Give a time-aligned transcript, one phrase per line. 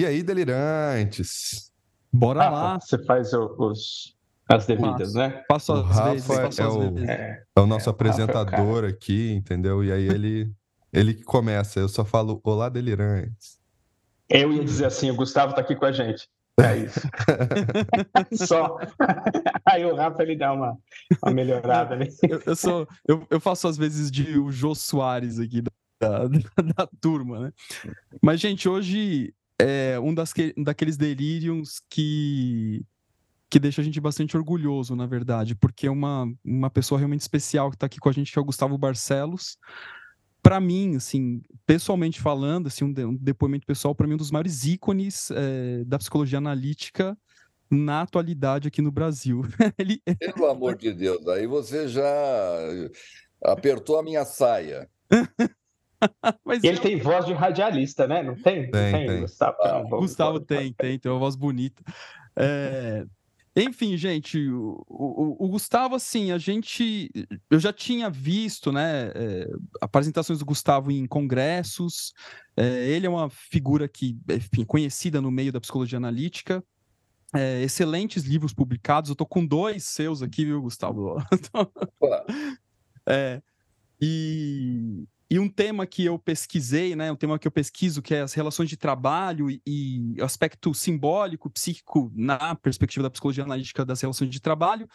[0.00, 1.70] E aí, delirantes?
[2.10, 2.80] Bora ah, lá.
[2.80, 4.16] Você faz os,
[4.48, 5.44] as devidas, né?
[5.46, 9.84] Passo o Rafa vezes, é, o, é, é, o nosso é, apresentador aqui, entendeu?
[9.84, 10.50] E aí ele,
[10.90, 11.80] ele que começa.
[11.80, 13.60] Eu só falo olá, delirantes.
[14.26, 16.30] Eu ia dizer assim, o Gustavo está aqui com a gente.
[16.58, 17.00] É isso.
[18.46, 18.78] Só.
[19.66, 20.78] Aí o Rafa ele dá uma,
[21.22, 21.96] uma melhorada.
[21.96, 22.06] Né?
[22.22, 26.28] Eu, eu, sou, eu, eu faço às vezes de o Jô Soares aqui da, da,
[26.74, 27.52] da turma, né?
[28.22, 32.84] Mas, gente, hoje é um das, daqueles delírios que
[33.50, 37.68] que deixa a gente bastante orgulhoso, na verdade, porque é uma, uma pessoa realmente especial
[37.68, 39.58] que está aqui com a gente, que é o Gustavo Barcelos.
[40.40, 44.30] Para mim, assim, pessoalmente falando, assim, um, de, um depoimento pessoal, para mim, um dos
[44.30, 47.18] maiores ícones é, da psicologia analítica
[47.68, 49.42] na atualidade aqui no Brasil.
[49.76, 50.00] Ele...
[50.18, 52.04] Pelo amor de Deus, aí você já
[53.42, 54.88] apertou a minha saia.
[56.44, 56.82] Mas ele eu...
[56.82, 58.22] tem voz de radialista, né?
[58.22, 58.70] Não tem?
[58.70, 59.06] Tem, tem.
[59.06, 59.20] tem.
[59.20, 61.82] Gustavo, ah, Gustavo tem, tem, tem uma voz bonita.
[62.36, 63.04] É...
[63.56, 67.10] Enfim, gente, o, o, o, Gustavo, assim, a gente.
[67.50, 72.14] Eu já tinha visto, né, é, apresentações do Gustavo em congressos.
[72.56, 76.62] É, ele é uma figura que, enfim, conhecida no meio da psicologia analítica.
[77.34, 79.10] É, excelentes livros publicados.
[79.10, 81.16] Eu tô com dois seus aqui, viu, Gustavo?
[83.06, 83.42] é,
[84.00, 88.22] e, e um tema que eu pesquisei, né, um tema que eu pesquiso, que é
[88.22, 94.00] as relações de trabalho e, e aspecto simbólico, psíquico na perspectiva da psicologia analítica das
[94.00, 94.88] relações de trabalho,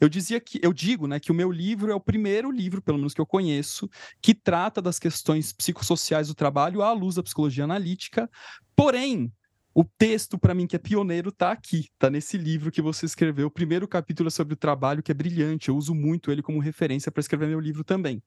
[0.00, 2.96] eu dizia que eu digo, né, que o meu livro é o primeiro livro, pelo
[2.96, 3.86] menos que eu conheço,
[4.22, 8.30] que trata das questões psicossociais do trabalho à luz da psicologia analítica.
[8.74, 9.30] Porém,
[9.74, 13.48] o texto para mim que é pioneiro está aqui, está nesse livro que você escreveu.
[13.48, 15.68] O primeiro capítulo é sobre o trabalho, que é brilhante.
[15.68, 18.22] Eu uso muito ele como referência para escrever meu livro também.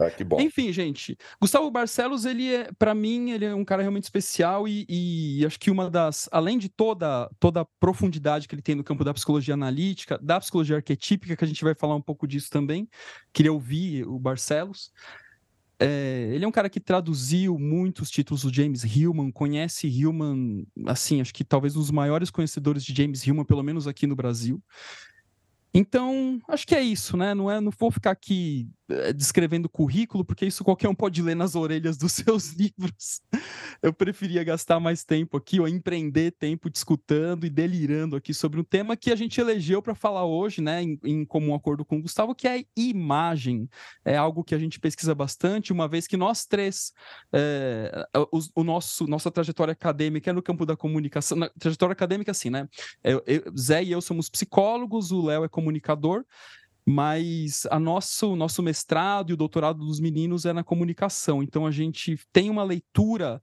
[0.00, 0.40] Ah, que bom.
[0.40, 4.86] Enfim, gente, Gustavo Barcelos, ele é, para mim, ele é um cara realmente especial e,
[4.88, 8.82] e, acho que uma das, além de toda, toda a profundidade que ele tem no
[8.82, 12.48] campo da psicologia analítica, da psicologia arquetípica, que a gente vai falar um pouco disso
[12.50, 12.88] também,
[13.32, 14.90] queria ouvir o Barcelos.
[15.78, 21.20] É, ele é um cara que traduziu muitos títulos do James Hillman, conhece Hillman, assim,
[21.20, 24.62] acho que talvez um dos maiores conhecedores de James Hillman, pelo menos aqui no Brasil.
[25.76, 27.34] Então, acho que é isso, né?
[27.34, 28.68] Não, é, não vou ficar aqui
[29.14, 33.22] descrevendo currículo, porque isso qualquer um pode ler nas orelhas dos seus livros.
[33.82, 38.64] Eu preferia gastar mais tempo aqui, ou empreender tempo discutando e delirando aqui sobre um
[38.64, 42.02] tema que a gente elegeu para falar hoje, né, em, em, comum acordo com o
[42.02, 43.68] Gustavo, que é imagem.
[44.04, 46.92] É algo que a gente pesquisa bastante, uma vez que nós três,
[47.32, 52.30] é, o, o, nosso nossa trajetória acadêmica é no campo da comunicação, na, trajetória acadêmica,
[52.30, 52.68] assim, né?
[53.02, 56.24] Eu, eu, Zé e eu somos psicólogos, o Léo é comunicador
[56.86, 61.42] mas a nosso nosso mestrado e o doutorado dos meninos é na comunicação.
[61.42, 63.40] Então a gente tem uma leitura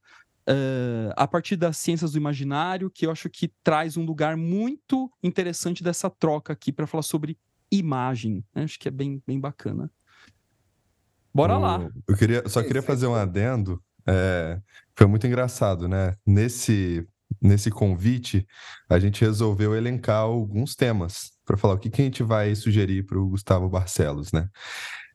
[0.47, 5.11] uh, a partir das ciências do imaginário que eu acho que traz um lugar muito
[5.23, 7.37] interessante dessa troca aqui para falar sobre
[7.71, 8.43] imagem.
[8.53, 8.63] Né?
[8.63, 9.89] Acho que é bem, bem bacana.
[11.33, 11.89] Bora lá.
[12.07, 13.81] Eu queria, só queria fazer um adendo.
[14.05, 14.59] É,
[14.95, 16.13] foi muito engraçado, né?
[16.25, 17.07] Nesse
[17.41, 18.45] nesse convite,
[18.89, 23.05] a gente resolveu elencar alguns temas para falar o que, que a gente vai sugerir
[23.05, 24.47] para o Gustavo Barcelos, né?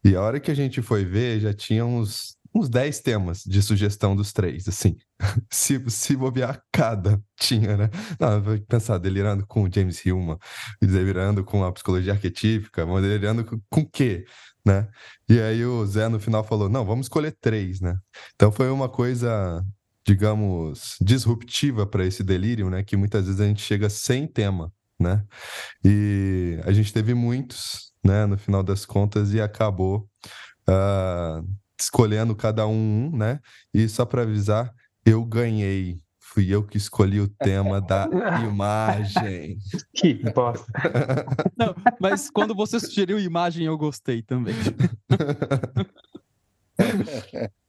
[0.04, 3.60] E a hora que a gente foi ver, já tinha uns, uns 10 temas de
[3.60, 4.96] sugestão dos três, assim.
[5.50, 7.90] se, se bobear, cada tinha, né?
[8.20, 10.38] Não, vou pensar, delirando com o James Hillman,
[10.80, 14.24] delirando com a psicologia arquetípica, delirando com, com o quê?
[14.64, 14.88] Né?
[15.28, 17.96] E aí o Zé no final falou, não, vamos escolher três, né?
[18.34, 19.64] Então foi uma coisa
[20.06, 22.84] digamos, disruptiva para esse delírio, né?
[22.84, 25.24] Que muitas vezes a gente chega sem tema, né?
[25.84, 28.24] E a gente teve muitos, né?
[28.24, 30.08] No final das contas e acabou
[30.68, 31.46] uh,
[31.78, 33.40] escolhendo cada um, né?
[33.74, 34.72] E só para avisar,
[35.04, 35.98] eu ganhei.
[36.20, 38.08] Fui eu que escolhi o tema da
[38.48, 39.58] imagem.
[39.92, 40.70] Que bosta.
[41.58, 44.54] Não, mas quando você sugeriu imagem, eu gostei também.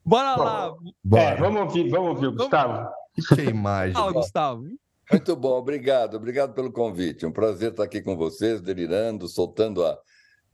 [0.07, 0.73] Bora lá.
[1.03, 1.21] Bora.
[1.21, 2.89] É, vamos ouvir, vamos ouvir, Gustavo.
[3.35, 3.93] Que imagem.
[3.93, 4.63] Fala, Gustavo.
[5.11, 7.25] Muito bom, obrigado, obrigado pelo convite.
[7.25, 9.99] Um prazer estar aqui com vocês, delirando, soltando a,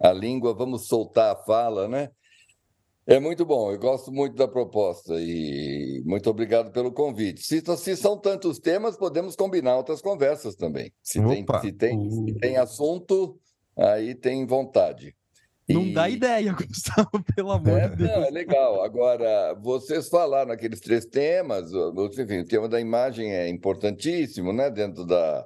[0.02, 0.56] a língua.
[0.56, 2.10] Vamos soltar a fala, né?
[3.06, 7.44] É muito bom, eu gosto muito da proposta e muito obrigado pelo convite.
[7.44, 10.92] Se, se são tantos temas, podemos combinar outras conversas também.
[11.04, 13.38] Se, tem, se, tem, se tem assunto,
[13.78, 15.14] aí tem vontade.
[15.70, 15.94] Não e...
[15.94, 18.10] dá ideia, Gustavo, pelo amor é, de Deus.
[18.10, 18.84] Não, é legal.
[18.84, 21.72] Agora, vocês falaram aqueles três temas,
[22.20, 25.46] enfim, o tema da imagem é importantíssimo, né, dentro da,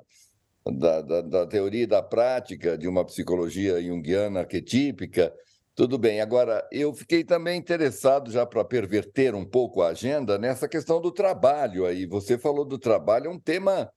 [0.66, 5.31] da, da, da teoria e da prática de uma psicologia junguiana arquetípica.
[5.75, 6.22] Tudo bem.
[6.22, 11.12] Agora, eu fiquei também interessado, já para perverter um pouco a agenda, nessa questão do
[11.12, 12.08] trabalho aí.
[12.08, 13.88] Você falou do trabalho, é um tema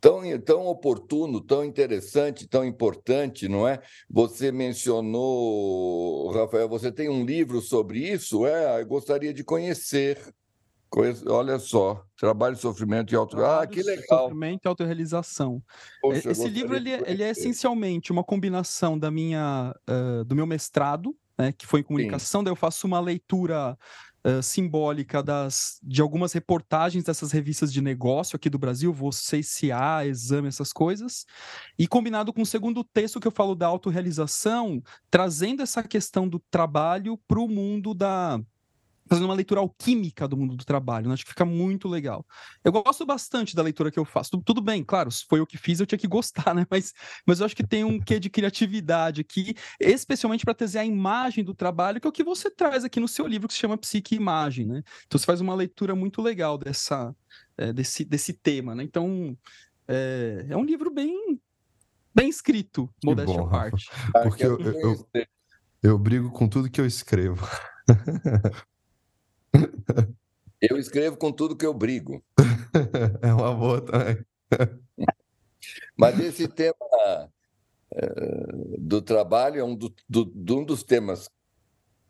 [0.00, 3.80] tão, tão oportuno, tão interessante, tão importante, não é?
[4.08, 8.46] Você mencionou, Rafael, você tem um livro sobre isso?
[8.46, 10.18] É, eu gostaria de conhecer.
[11.28, 13.40] Olha só, trabalho, sofrimento e auto.
[13.40, 14.24] Ah, que legal.
[14.24, 15.62] Sofrimento e autorrealização.
[16.00, 20.46] Poxa, Esse livro ele, é, ele, é essencialmente uma combinação da minha, uh, do meu
[20.46, 22.40] mestrado, né, que foi em comunicação.
[22.40, 22.44] Sim.
[22.44, 23.78] Daí eu faço uma leitura
[24.42, 30.48] simbólica das, de algumas reportagens dessas revistas de negócio aqui do Brasil, vou CCA, exame,
[30.48, 31.24] essas coisas,
[31.78, 36.38] e combinado com o segundo texto que eu falo da autorrealização, trazendo essa questão do
[36.50, 38.40] trabalho para o mundo da
[39.10, 41.08] fazendo uma leitura alquímica do mundo do trabalho.
[41.08, 41.14] Né?
[41.14, 42.24] Acho que fica muito legal.
[42.62, 44.40] Eu gosto bastante da leitura que eu faço.
[44.44, 46.64] Tudo bem, claro, se foi o que fiz, eu tinha que gostar, né?
[46.70, 46.94] Mas,
[47.26, 51.42] mas eu acho que tem um quê de criatividade aqui, especialmente para trazer a imagem
[51.42, 53.76] do trabalho, que é o que você traz aqui no seu livro, que se chama
[53.76, 54.84] Psique e Imagem, né?
[55.08, 57.12] Então você faz uma leitura muito legal dessa,
[57.58, 58.84] é, desse, desse tema, né?
[58.84, 59.36] Então,
[59.88, 61.40] é, é um livro bem,
[62.14, 63.90] bem escrito, modéstia à parte.
[64.22, 65.26] Porque eu, eu, eu,
[65.82, 67.44] eu brigo com tudo que eu escrevo.
[70.60, 72.22] Eu escrevo com tudo que eu brigo.
[73.22, 74.24] É uma boa também.
[75.96, 76.76] Mas esse tema
[77.92, 81.28] uh, do trabalho é um, do, do, um dos temas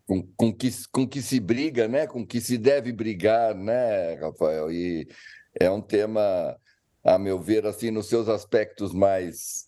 [0.05, 2.05] com, com, que, com que se briga, né?
[2.05, 4.71] com que se deve brigar, né, Rafael?
[4.71, 5.07] E
[5.59, 6.55] é um tema,
[7.03, 9.67] a meu ver, assim, nos seus aspectos mais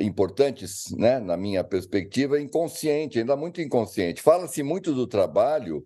[0.00, 4.22] importantes, né, na minha perspectiva, inconsciente, ainda muito inconsciente.
[4.22, 5.84] Fala-se muito do trabalho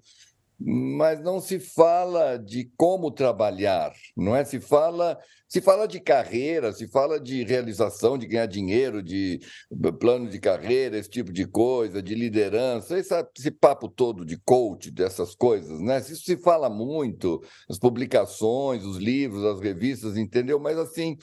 [0.61, 4.45] mas não se fala de como trabalhar, não é?
[4.45, 5.19] Se fala,
[5.49, 9.41] se fala de carreira, se fala de realização, de ganhar dinheiro, de
[9.99, 14.91] plano de carreira, esse tipo de coisa, de liderança, esse, esse papo todo de coach,
[14.91, 15.99] dessas coisas, né?
[15.99, 20.61] Isso se fala muito, as publicações, os livros, as revistas, entendeu?
[20.61, 21.17] Mas assim,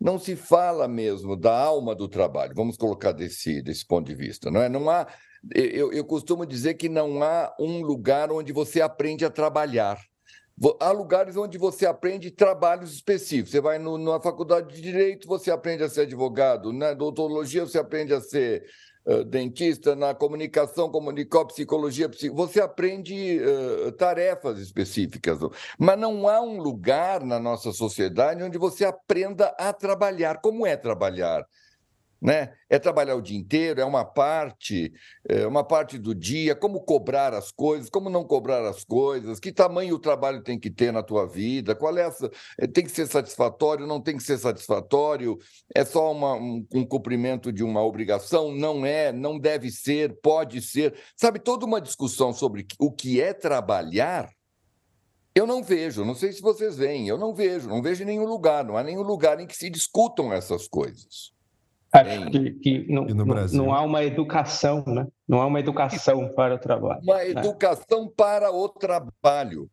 [0.00, 4.52] não se fala mesmo da alma do trabalho, vamos colocar desse, desse ponto de vista,
[4.52, 4.68] não é?
[4.68, 5.08] Não há
[5.52, 9.98] eu, eu costumo dizer que não há um lugar onde você aprende a trabalhar.
[10.80, 13.50] Há lugares onde você aprende trabalhos específicos.
[13.50, 16.72] Você vai no, na faculdade de direito, você aprende a ser advogado.
[16.72, 18.64] Na odontologia, você aprende a ser
[19.04, 19.96] uh, dentista.
[19.96, 25.40] Na comunicação, comunicó, psicologia, você aprende uh, tarefas específicas.
[25.76, 30.40] Mas não há um lugar na nossa sociedade onde você aprenda a trabalhar.
[30.40, 31.44] Como é trabalhar?
[32.20, 32.52] Né?
[32.68, 34.92] É trabalhar o dia inteiro, é uma parte,
[35.28, 39.52] é uma parte do dia, como cobrar as coisas, como não cobrar as coisas, que
[39.52, 42.90] tamanho o trabalho tem que ter na tua vida, qual é essa, é, tem que
[42.90, 45.36] ser satisfatório, não tem que ser satisfatório,
[45.74, 50.62] é só uma, um, um cumprimento de uma obrigação, não é, não deve ser, pode
[50.62, 54.30] ser, sabe, toda uma discussão sobre o que é trabalhar,
[55.34, 58.24] eu não vejo, não sei se vocês veem, eu não vejo, não vejo em nenhum
[58.24, 61.33] lugar, não há nenhum lugar em que se discutam essas coisas.
[61.94, 65.06] Acho que, que não, não, não, há uma educação, né?
[65.28, 67.00] Não há uma educação para o trabalho.
[67.04, 67.30] Uma né?
[67.30, 69.70] educação para o trabalho,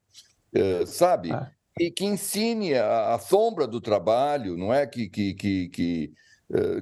[0.53, 1.31] é, sabe?
[1.31, 1.50] Ah.
[1.79, 4.85] E que ensine a, a, sombra do trabalho, não é?
[4.85, 6.12] Que, que, que, que eh,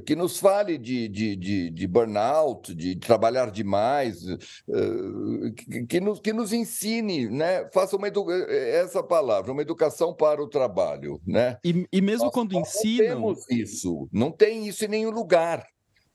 [0.05, 6.33] que nos fale de, de, de, de, burnout, de trabalhar demais, eh, que nos, que
[6.33, 7.69] nos ensine, né?
[7.71, 11.21] faça uma eh, essa palavra, uma educação para o trabalho.
[11.25, 11.57] Né?
[11.63, 13.07] E, e mesmo Nós quando ensinam.
[13.07, 15.67] Não temos isso, não tem isso em nenhum lugar.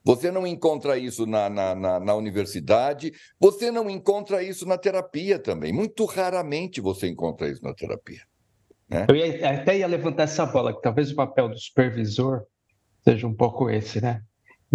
[0.02, 5.38] Você não encontra isso na, na, na, na, universidade, você não encontra isso na terapia
[5.38, 5.72] também.
[5.72, 8.20] Muito raramente você encontra isso na terapia.
[8.86, 9.06] Né?
[9.08, 12.44] Eu ia, até ia levantar essa bola, que talvez o papel do supervisor
[13.06, 14.22] seja um pouco esse, né?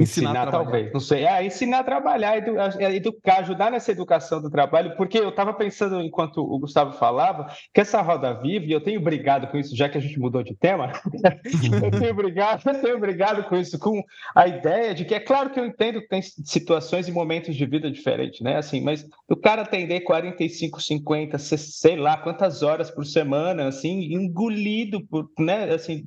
[0.01, 1.25] Ensinar, ensinar talvez, não sei.
[1.25, 6.01] É, ensinar a trabalhar, é, educar, ajudar nessa educação do trabalho, porque eu estava pensando,
[6.01, 9.89] enquanto o Gustavo falava, que essa roda viva, e eu tenho brigado com isso, já
[9.89, 10.93] que a gente mudou de tema,
[11.83, 14.01] eu tenho brigado, eu tenho brigado com isso, com
[14.33, 17.65] a ideia de que é claro que eu entendo que tem situações e momentos de
[17.65, 18.57] vida diferentes, né?
[18.57, 25.05] Assim, mas o cara atender 45, 50, sei lá quantas horas por semana, assim, engolido
[25.07, 26.05] por, né, assim,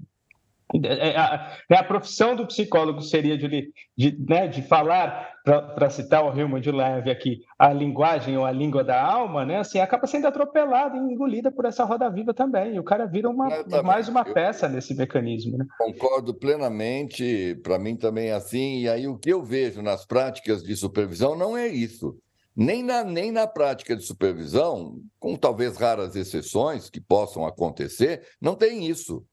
[0.85, 5.91] é, é, a, é a profissão do psicólogo seria de, de, né, de falar, para
[5.91, 9.81] citar o Hilma de Leve aqui, a linguagem ou a língua da alma, né, assim,
[9.81, 12.75] acaba sendo atropelada e engolida por essa roda viva também.
[12.75, 13.49] E o cara vira uma,
[13.83, 15.59] mais uma peça nesse mecanismo.
[15.59, 15.67] Né?
[15.79, 18.81] Concordo plenamente, para mim também é assim.
[18.81, 22.17] E aí o que eu vejo nas práticas de supervisão não é isso.
[22.55, 28.55] Nem na, nem na prática de supervisão, com talvez raras exceções que possam acontecer, não
[28.55, 29.25] tem isso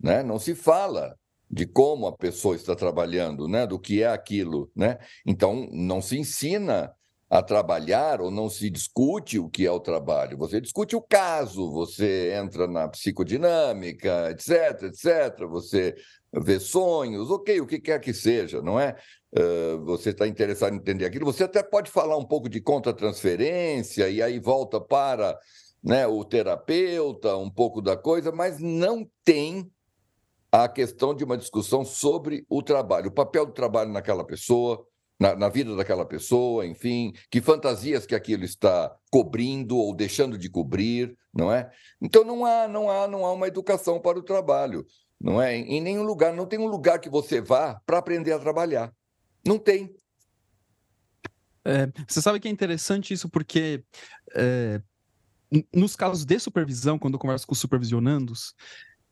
[0.00, 0.22] né?
[0.22, 1.16] Não se fala
[1.50, 3.66] de como a pessoa está trabalhando, né?
[3.66, 4.98] Do que é aquilo, né?
[5.24, 6.92] Então não se ensina
[7.28, 10.38] a trabalhar ou não se discute o que é o trabalho.
[10.38, 15.46] Você discute o caso, você entra na psicodinâmica, etc, etc.
[15.48, 15.96] Você
[16.32, 18.96] vê sonhos, ok, o que quer que seja, não é?
[19.36, 21.26] Uh, você está interessado em entender aquilo.
[21.26, 25.36] Você até pode falar um pouco de contra-transferência e aí volta para
[25.82, 29.70] né, o terapeuta, um pouco da coisa, mas não tem
[30.50, 34.86] a questão de uma discussão sobre o trabalho, o papel do trabalho naquela pessoa,
[35.18, 40.48] na, na, vida daquela pessoa, enfim, que fantasias que aquilo está cobrindo ou deixando de
[40.48, 41.70] cobrir, não é?
[42.00, 44.86] Então não há, não há, não há uma educação para o trabalho,
[45.20, 45.56] não é?
[45.56, 48.92] Em nenhum lugar, não tem um lugar que você vá para aprender a trabalhar,
[49.46, 49.94] não tem.
[51.64, 53.82] É, você sabe que é interessante isso porque
[54.34, 54.80] é,
[55.74, 58.54] nos casos de supervisão, quando eu converso com os supervisionandos,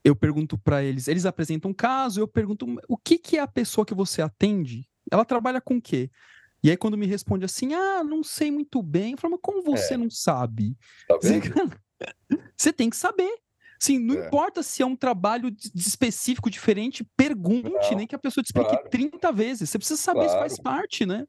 [0.05, 3.47] eu pergunto para eles, eles apresentam um caso, eu pergunto o que, que é a
[3.47, 6.11] pessoa que você atende ela trabalha com o quê?
[6.63, 9.63] E aí, quando me responde assim, ah, não sei muito bem, eu falo, mas como
[9.63, 9.97] você é.
[9.97, 10.77] não sabe?
[11.07, 11.41] Tá você,
[12.57, 13.31] você tem que saber.
[13.79, 14.27] Sim, não é.
[14.27, 18.71] importa se é um trabalho específico, diferente, pergunte, não, nem que a pessoa te explique
[18.71, 18.89] claro.
[18.89, 19.69] 30 vezes.
[19.69, 20.33] Você precisa saber claro.
[20.33, 21.27] se faz parte, né?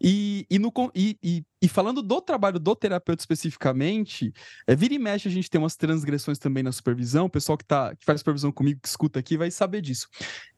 [0.00, 4.32] E, e, no, e, e, e, falando do trabalho do terapeuta especificamente,
[4.66, 7.26] é, vira e mexe a gente tem umas transgressões também na supervisão.
[7.26, 10.08] O pessoal que, tá, que faz supervisão comigo, que escuta aqui, vai saber disso.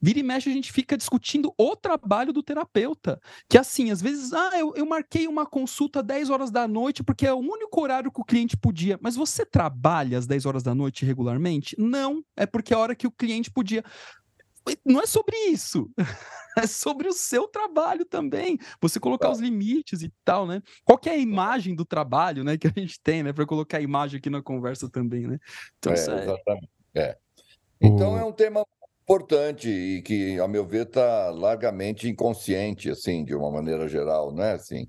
[0.01, 3.21] Vira e mexe a gente fica discutindo o trabalho do terapeuta.
[3.49, 7.27] Que assim, às vezes, ah, eu, eu marquei uma consulta 10 horas da noite porque
[7.27, 8.97] é o único horário que o cliente podia.
[9.03, 11.75] Mas você trabalha às 10 horas da noite regularmente?
[11.77, 13.83] Não, é porque é a hora que o cliente podia
[14.85, 15.91] não é sobre isso.
[16.55, 18.59] É sobre o seu trabalho também.
[18.79, 20.63] Você colocar os limites e tal, né?
[20.85, 23.81] Qual é a imagem do trabalho, né, que a gente tem, né, para colocar a
[23.81, 25.39] imagem aqui na conversa também, né?
[25.79, 25.99] Então, é, é...
[25.99, 26.69] exatamente.
[26.95, 27.17] É.
[27.81, 28.67] Então é um tema
[29.03, 34.53] importante e que, a meu ver, está largamente inconsciente, assim, de uma maneira geral, né?
[34.53, 34.87] Assim,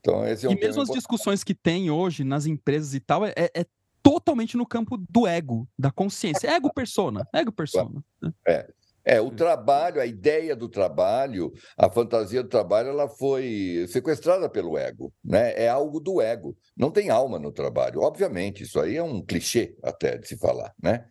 [0.00, 3.24] então esse é um e mesmo as discussões que tem hoje nas empresas e tal,
[3.24, 3.64] é, é
[4.02, 6.48] totalmente no campo do ego, da consciência.
[6.48, 8.02] Ego persona, ego persona.
[8.22, 8.32] Né?
[8.46, 8.70] É.
[9.08, 14.76] É, o trabalho, a ideia do trabalho, a fantasia do trabalho, ela foi sequestrada pelo
[14.76, 15.54] ego, né?
[15.54, 16.54] É algo do ego.
[16.76, 18.02] Não tem alma no trabalho.
[18.02, 21.06] Obviamente, isso aí é um clichê até de se falar, né?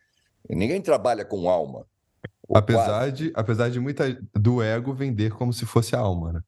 [0.48, 1.88] Ninguém trabalha com alma.
[2.54, 6.42] Apesar de, apesar de muita do ego vender como se fosse a alma, né?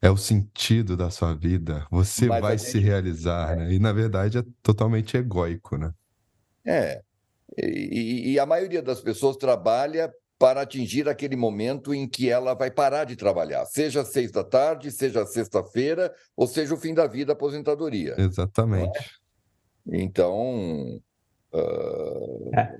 [0.00, 1.86] É o sentido da sua vida.
[1.90, 2.70] Você Mas vai gente...
[2.70, 3.56] se realizar, é.
[3.56, 3.72] né?
[3.74, 5.92] E na verdade é totalmente egóico, né?
[6.64, 7.02] É.
[7.58, 12.70] E, e, a maioria das pessoas trabalha para atingir aquele momento em que ela vai
[12.70, 17.32] parar de trabalhar, seja seis da tarde, seja sexta-feira, ou seja o fim da vida,
[17.32, 18.14] aposentadoria.
[18.18, 18.98] Exatamente.
[18.98, 19.96] É?
[19.96, 21.00] Então.
[21.52, 22.50] Uh...
[22.54, 22.76] É.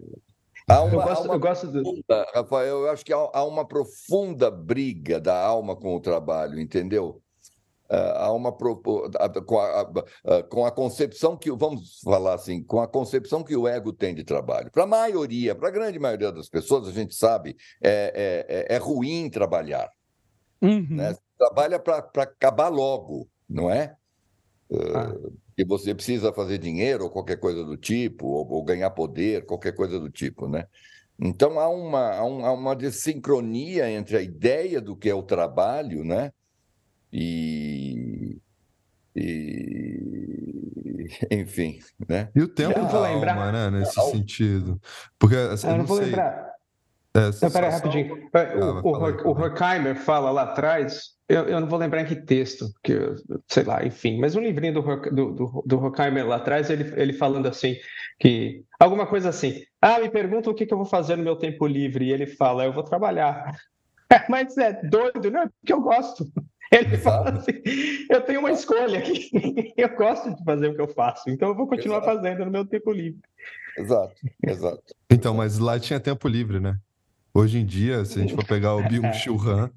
[0.66, 2.32] Há uma, eu gosto, uma eu gosto profunda, do...
[2.34, 7.22] Rafael, eu acho que há, há uma profunda briga da alma com o trabalho, entendeu?
[7.88, 13.54] Há uma com a, com a concepção que vamos falar assim com a concepção que
[13.54, 16.92] o ego tem de trabalho para a maioria para a grande maioria das pessoas a
[16.92, 19.90] gente sabe é, é, é, é ruim trabalhar
[20.62, 20.86] uhum.
[20.90, 21.14] né?
[21.36, 23.94] trabalha para acabar logo não é
[24.72, 25.14] ah.
[25.54, 29.72] que você precisa fazer dinheiro ou qualquer coisa do tipo ou, ou, ganhar poder qualquer
[29.72, 30.66] coisa do tipo né
[31.18, 35.22] então há uma há, um, há uma desincronia entre a ideia do que é o
[35.22, 36.32] trabalho né
[37.14, 38.40] e,
[39.14, 40.34] e
[41.30, 41.78] enfim,
[42.08, 42.28] né?
[42.34, 43.52] E o tempo da alma, lembrar...
[43.52, 44.80] né, nesse sentido.
[45.16, 46.06] Porque assim, eu não, vou sei...
[46.06, 46.54] lembrar.
[47.16, 48.28] É, não, rapidinho.
[48.32, 52.16] Ah, o, o, o Horkheimer fala lá atrás, eu, eu não vou lembrar em que
[52.16, 52.98] texto, que
[53.46, 57.12] sei lá, enfim, mas um livrinho do, do, do, do Horkheimer lá atrás, ele, ele
[57.12, 57.76] falando assim,
[58.18, 61.36] que alguma coisa assim, ah, me pergunta o que, que eu vou fazer no meu
[61.36, 63.54] tempo livre, e ele fala, eu vou trabalhar.
[64.28, 66.26] mas é doido, não é porque eu gosto.
[66.74, 67.52] Ele fala assim:
[68.10, 69.30] eu tenho uma escolha aqui,
[69.76, 72.16] eu gosto de fazer o que eu fasso, então eu vou continuar exato.
[72.16, 73.20] fazendo no meu tempo livre.
[73.78, 74.14] Exato,
[74.46, 74.82] exato.
[75.10, 76.78] Então, mas lá tinha tempo livre, né?
[77.32, 79.70] Hoje em dia, se a gente for pegar o Byung-Chul Han,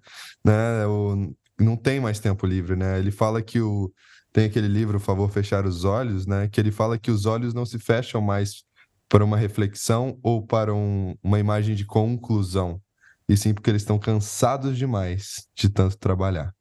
[0.45, 2.99] né, o, não tem mais tempo livre, né?
[2.99, 3.91] Ele fala que o
[4.31, 6.47] tem aquele livro, o Favor Fechar os Olhos, né?
[6.47, 8.63] Que ele fala que os olhos não se fecham mais
[9.09, 12.79] para uma reflexão ou para um, uma imagem de conclusão,
[13.27, 16.53] e sim porque eles estão cansados demais de tanto trabalhar?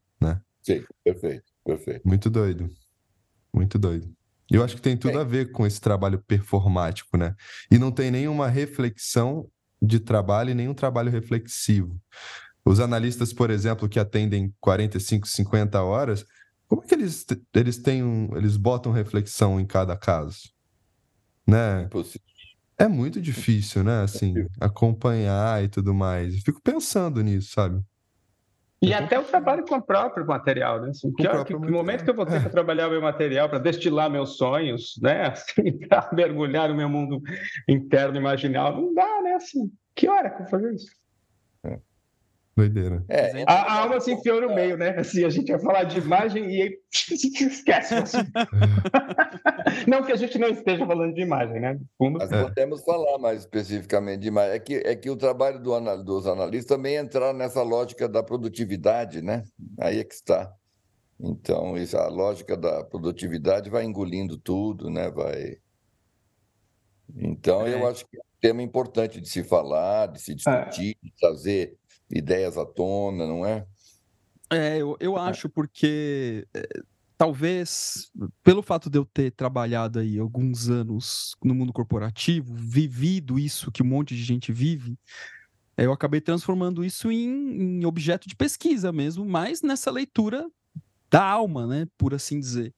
[0.66, 2.02] Sim, perfeito, perfeito.
[2.04, 2.68] Muito doido.
[3.54, 4.12] Muito doido.
[4.50, 7.36] Eu acho que tem tudo a ver com esse trabalho performático, né?
[7.70, 9.48] E não tem nenhuma reflexão
[9.80, 12.00] de trabalho e nenhum trabalho reflexivo.
[12.64, 16.24] Os analistas, por exemplo, que atendem 45, 50 horas,
[16.66, 20.50] como é que eles, eles têm um, eles botam reflexão em cada caso?
[21.46, 21.82] Né?
[21.82, 22.26] Impossível.
[22.76, 24.02] É muito difícil, né?
[24.02, 26.34] Assim, acompanhar e tudo mais.
[26.34, 27.80] Eu fico pensando nisso, sabe?
[28.82, 30.90] E até o trabalho com o próprio material, né?
[30.90, 33.58] Assim, que, que, que momento que eu vou ter para trabalhar o meu material, para
[33.58, 35.28] destilar meus sonhos, né?
[35.32, 37.20] Assim, para mergulhar no meu mundo
[37.66, 39.34] interno imaginal, não dá, né?
[39.34, 40.90] Assim, que hora que eu vou fazer isso?
[42.56, 43.04] Doideira.
[43.06, 44.98] É, a, a, alma se enfiou no meio, né?
[44.98, 46.78] Assim, a gente ia falar de imagem e aí
[47.12, 47.94] esquece.
[47.94, 48.16] Assim.
[49.86, 51.78] não que a gente não esteja falando de imagem, né?
[51.98, 52.18] Fundo...
[52.18, 54.54] Mas podemos falar mais especificamente de imagem.
[54.54, 58.22] É que, é que o trabalho do, dos analistas também é entrar nessa lógica da
[58.22, 59.44] produtividade, né?
[59.78, 60.50] Aí é que está.
[61.20, 65.10] Então, isso, a lógica da produtividade vai engolindo tudo, né?
[65.10, 65.58] Vai.
[67.14, 67.74] Então, é.
[67.74, 71.06] eu acho que é um tema importante de se falar, de se discutir, é.
[71.06, 71.76] de trazer
[72.10, 73.66] ideias à tona, não é?
[74.50, 76.68] É, eu, eu acho porque é,
[77.18, 78.10] talvez
[78.44, 83.82] pelo fato de eu ter trabalhado aí alguns anos no mundo corporativo, vivido isso que
[83.82, 84.98] um monte de gente vive,
[85.76, 90.48] eu acabei transformando isso em, em objeto de pesquisa mesmo, mas nessa leitura
[91.10, 92.74] da alma, né, por assim dizer.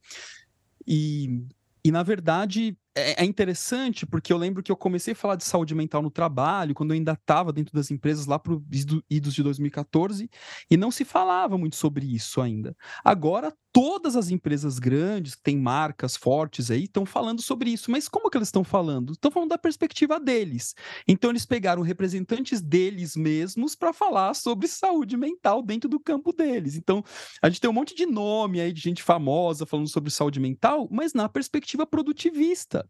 [0.86, 1.44] E,
[1.84, 5.44] e na verdade, é, é interessante porque eu lembro que eu comecei a falar de
[5.44, 8.60] saúde mental no trabalho quando eu ainda estava dentro das empresas lá para os
[9.08, 10.28] idos de 2014
[10.70, 12.76] e não se falava muito sobre isso ainda.
[13.04, 17.90] Agora todas as empresas grandes que têm marcas fortes aí estão falando sobre isso.
[17.90, 19.12] Mas como que eles estão falando?
[19.12, 20.74] Estão falando da perspectiva deles.
[21.06, 26.76] Então eles pegaram representantes deles mesmos para falar sobre saúde mental dentro do campo deles.
[26.76, 27.04] Então
[27.42, 30.88] a gente tem um monte de nome aí de gente famosa falando sobre saúde mental,
[30.90, 32.88] mas na perspectiva produtivista.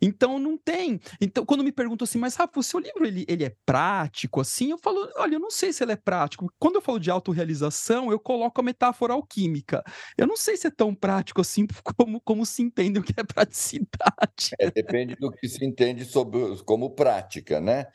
[0.00, 1.00] Então não tem.
[1.20, 4.70] Então quando me perguntam assim, mas Rafa, o seu livro ele, ele é prático assim?
[4.70, 6.50] Eu falo, olha, eu não sei se ele é prático.
[6.58, 9.82] Quando eu falo de autorrealização, eu coloco a metáfora alquímica.
[10.16, 11.66] Eu não sei se é tão prático assim
[11.96, 14.50] como, como se entende o que é praticidade.
[14.58, 17.86] É, depende do que se entende sobre, como prática, né?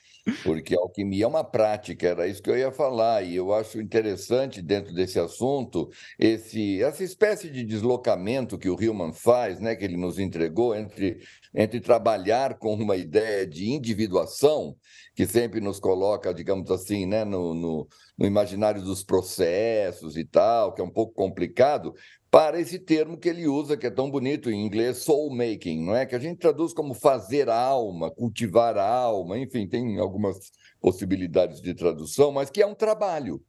[0.43, 4.62] Porque alquimia é uma prática, era isso que eu ia falar, e eu acho interessante
[4.62, 9.95] dentro desse assunto esse, essa espécie de deslocamento que o Hillman faz, né, que ele
[9.95, 11.19] nos entregou, entre,
[11.60, 14.78] entre trabalhar com uma ideia de individuação,
[15.16, 20.72] que sempre nos coloca, digamos assim, né, no, no, no imaginário dos processos e tal,
[20.72, 21.96] que é um pouco complicado,
[22.30, 25.96] para esse termo que ele usa, que é tão bonito em inglês, soul making, não
[25.96, 26.06] é?
[26.06, 31.60] Que a gente traduz como fazer a alma, cultivar a alma, enfim, tem algumas possibilidades
[31.60, 33.43] de tradução, mas que é um trabalho.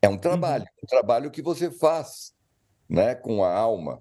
[0.00, 0.84] É um trabalho, uhum.
[0.84, 2.32] um trabalho que você faz,
[2.88, 4.00] né, com a alma,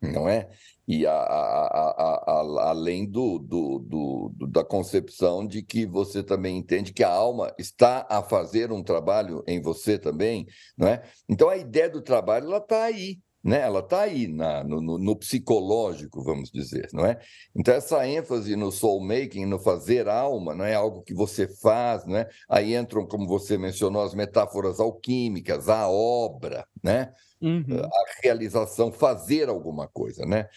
[0.00, 0.48] não é?
[0.86, 6.92] E a, a, a, além do, do, do, da concepção de que você também entende
[6.92, 11.02] que a alma está a fazer um trabalho em você também, não é?
[11.28, 13.60] Então a ideia do trabalho ela está aí, né?
[13.60, 17.16] Ela está aí na, no, no, psicológico, vamos dizer, não é?
[17.54, 22.04] Então essa ênfase no soul making, no fazer alma, não é algo que você faz,
[22.06, 22.26] né?
[22.48, 27.12] Aí entram, como você mencionou, as metáforas alquímicas, a obra, né?
[27.40, 27.78] Uhum.
[27.84, 30.48] A realização, fazer alguma coisa, né?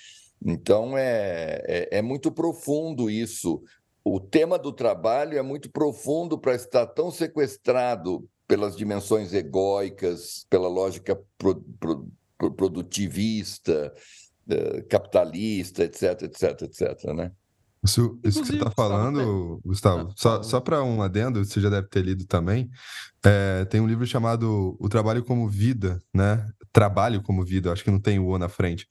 [0.44, 3.62] Então, é, é, é muito profundo isso.
[4.04, 10.68] O tema do trabalho é muito profundo para estar tão sequestrado pelas dimensões egóicas, pela
[10.68, 12.12] lógica pro, pro, pro,
[12.56, 13.94] produtivista,
[14.50, 17.32] uh, capitalista, etc, etc, etc, né?
[17.84, 21.88] Isso, isso que você está falando, Gustavo, só, só para um adendo, você já deve
[21.88, 22.70] ter lido também,
[23.24, 26.46] é, tem um livro chamado O Trabalho como Vida, né?
[26.74, 28.86] Trabalho como Vida, acho que não tem o O na frente,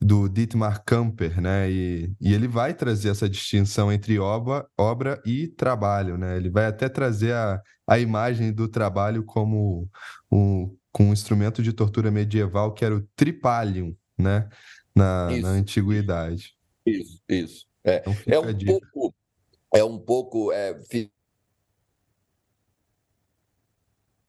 [0.00, 1.70] do Dietmar Kamper, né?
[1.70, 6.36] E, e ele vai trazer essa distinção entre obra, obra e trabalho, né?
[6.36, 9.88] Ele vai até trazer a, a imagem do trabalho como
[10.30, 14.48] um, com um instrumento de tortura medieval que era o tripalium, né?
[14.94, 16.54] Na, na antiguidade.
[16.84, 17.66] Isso, isso.
[17.82, 19.14] É, então é um pouco,
[19.74, 20.78] é um pouco, é,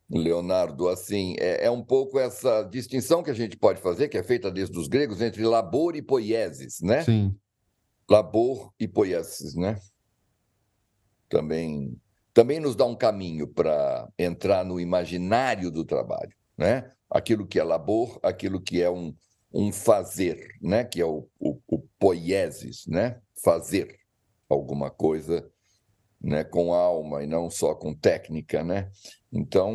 [0.09, 4.23] Leonardo, assim, é, é, um pouco essa distinção que a gente pode fazer, que é
[4.23, 7.03] feita desde os gregos, entre labor e poiesis, né?
[7.03, 7.35] Sim.
[8.09, 9.79] Labor e poiesis, né?
[11.29, 11.99] Também,
[12.33, 16.91] também nos dá um caminho para entrar no imaginário do trabalho, né?
[17.09, 19.15] Aquilo que é labor, aquilo que é um,
[19.53, 20.83] um fazer, né?
[20.83, 23.19] Que é o, o, o poiesis, né?
[23.43, 23.97] Fazer
[24.49, 25.49] alguma coisa
[26.23, 28.89] né, com alma e não só com técnica, né?
[29.31, 29.71] Então,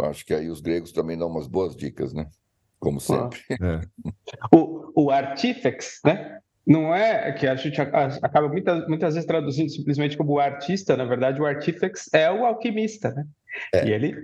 [0.00, 2.28] acho que aí os gregos também dão umas boas dicas, né?
[2.80, 3.40] Como sempre.
[3.60, 4.52] Ah, é.
[4.56, 6.40] o, o artifex, né?
[6.66, 11.04] Não é que a gente acaba muitas, muitas vezes traduzindo simplesmente como o artista, na
[11.04, 13.24] verdade, o artifex é o alquimista, né?
[13.72, 13.86] É.
[13.86, 14.14] E ele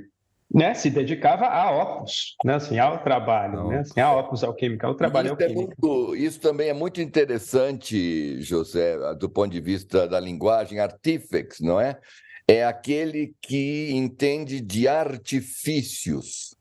[0.54, 4.94] né, se dedicava a opus, né, assim, ao trabalho, né, assim, a opus alquímica, ao
[4.94, 5.72] trabalho isso alquímico.
[5.72, 11.58] É muito, isso também é muito interessante, José, do ponto de vista da linguagem artifex,
[11.60, 11.98] não é?
[12.46, 16.54] é aquele que entende de artifícios.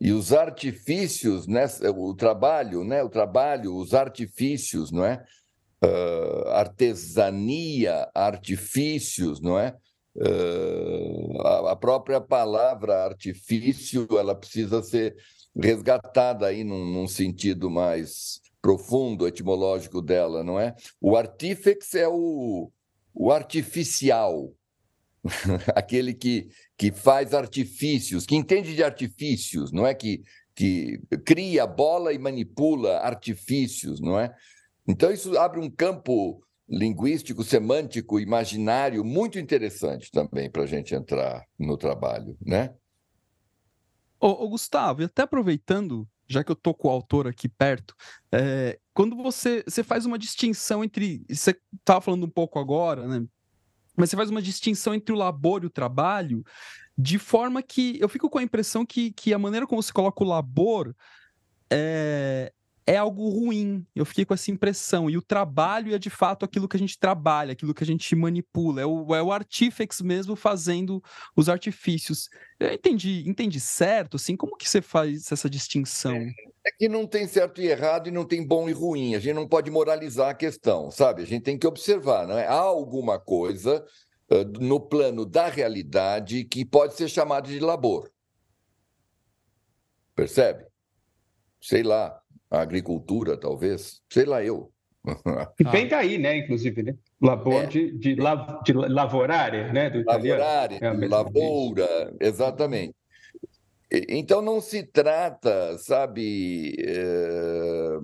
[0.00, 5.22] E os artifícios, né, o trabalho, né, o trabalho, os artifícios, não é?
[5.84, 9.76] Uh, artesania, artifícios, não é?
[10.14, 15.16] Uh, a, própria palavra artifício, ela precisa ser
[15.56, 20.74] resgatada aí num, num sentido mais profundo, etimológico dela, não é?
[21.00, 22.70] O artífex é o,
[23.14, 24.52] o artificial,
[25.74, 29.94] aquele que, que faz artifícios, que entende de artifícios, não é?
[29.94, 30.22] Que,
[30.54, 34.32] que cria bola e manipula artifícios, não é?
[34.86, 41.44] Então, isso abre um campo linguístico, semântico, imaginário muito interessante também para a gente entrar
[41.58, 42.74] no trabalho, né?
[44.20, 47.94] Ô, ô, Gustavo, e até aproveitando já que eu tô com o autor aqui perto,
[48.32, 51.24] é, quando você, você faz uma distinção entre.
[51.28, 53.26] Você estava falando um pouco agora, né?
[53.96, 56.42] Mas você faz uma distinção entre o labor e o trabalho,
[56.96, 60.24] de forma que eu fico com a impressão que, que a maneira como você coloca
[60.24, 60.96] o labor
[61.70, 62.52] é,
[62.86, 63.86] é algo ruim.
[63.94, 65.08] Eu fiquei com essa impressão.
[65.08, 68.14] E o trabalho é de fato aquilo que a gente trabalha, aquilo que a gente
[68.16, 68.80] manipula.
[68.80, 69.30] É o, é o
[70.04, 71.02] mesmo fazendo
[71.36, 72.28] os artifícios.
[72.58, 76.14] Eu entendi, entendi certo, assim, como que você faz essa distinção?
[76.14, 76.34] É,
[76.66, 79.14] é que não tem certo e errado e não tem bom e ruim.
[79.14, 81.22] A gente não pode moralizar a questão, sabe?
[81.22, 82.46] A gente tem que observar, não é?
[82.46, 83.84] Há alguma coisa
[84.30, 88.10] uh, no plano da realidade que pode ser chamada de labor.
[90.14, 90.66] Percebe?
[91.60, 92.21] Sei lá,
[92.52, 94.70] a agricultura, talvez, sei lá eu.
[95.58, 96.94] E vem daí, né, inclusive, né?
[97.20, 97.66] Labor é.
[97.66, 99.88] de, de, la, de lavorare, né?
[99.90, 102.94] Do lavorare, é lavoura, exatamente.
[104.08, 106.74] Então não se trata, sabe.
[106.78, 107.98] É,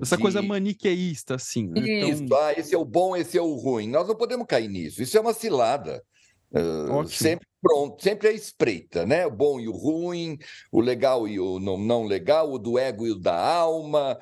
[0.00, 0.22] Essa de...
[0.22, 1.68] coisa maniqueísta, assim.
[1.68, 1.80] Né?
[1.80, 2.38] Isso, então...
[2.38, 3.88] ah, esse é o bom, esse é o ruim.
[3.88, 5.02] Nós não podemos cair nisso.
[5.02, 6.02] Isso é uma cilada.
[6.50, 9.26] Uh, sempre pronto, sempre a espreita, né?
[9.26, 10.38] O bom e o ruim,
[10.72, 14.18] o legal e o não, não legal, o do ego e o da alma,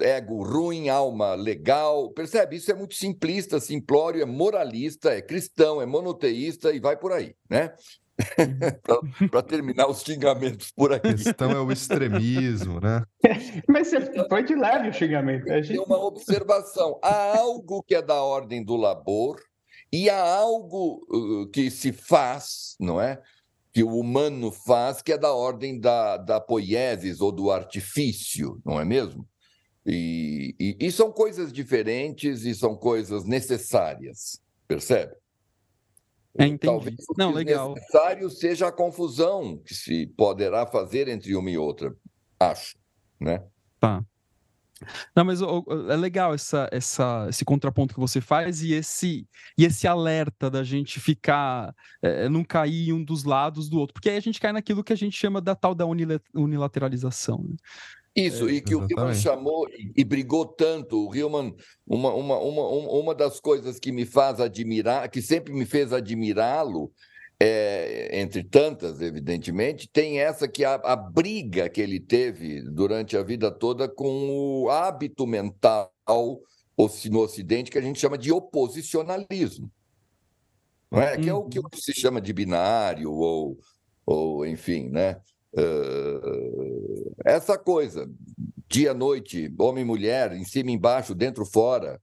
[0.00, 2.10] ego ruim, alma legal.
[2.10, 2.56] Percebe?
[2.56, 7.34] Isso é muito simplista, simplório, é moralista, é cristão, é monoteísta e vai por aí,
[7.48, 7.72] né?
[9.30, 11.08] para terminar os xingamentos por aqui.
[11.08, 13.02] A questão é o extremismo, né?
[13.66, 15.44] Mas você foi de leve o xingamento.
[15.44, 15.80] Tem gente...
[15.80, 16.98] uma observação.
[17.02, 19.40] Há algo que é da ordem do labor,
[19.92, 23.20] e há algo uh, que se faz, não é?
[23.72, 28.80] Que o humano faz, que é da ordem da, da poiesis ou do artifício, não
[28.80, 29.26] é mesmo?
[29.84, 35.14] E, e, e são coisas diferentes e são coisas necessárias, percebe?
[36.38, 36.66] É, entendi.
[36.66, 37.74] Talvez o não, legal.
[37.74, 41.94] necessário seja a confusão que se poderá fazer entre uma e outra,
[42.38, 42.78] acho,
[43.18, 43.44] né?
[43.80, 44.04] Tá.
[45.14, 49.86] Não, mas é legal essa, essa, esse contraponto que você faz e esse, e esse
[49.86, 54.16] alerta da gente ficar, é, não cair em um dos lados do outro, porque aí
[54.16, 55.84] a gente cai naquilo que a gente chama da tal da
[56.34, 57.44] unilateralização.
[57.48, 57.56] Né?
[58.14, 58.94] Isso, é, e que exatamente.
[58.94, 61.08] o Hillman chamou e, e, brigou tanto.
[61.08, 61.54] O Hillman,
[61.86, 66.92] uma, uma, uma, uma das coisas que me faz admirar, que sempre me fez admirá-lo,
[67.42, 73.22] é, entre tantas, evidentemente, tem essa que a, a, briga que ele teve durante a
[73.22, 75.90] vida toda com o hábito mental
[77.10, 79.70] no Ocidente que a gente chama de oposicionalismo.
[80.90, 81.16] Não é?
[81.16, 83.58] Que é o que se chama de binário, ou,
[84.04, 85.20] ou enfim, né?
[85.52, 88.10] Uh, essa coisa,
[88.68, 92.00] dia, noite, homem, mulher, em cima, embaixo, dentro, fora.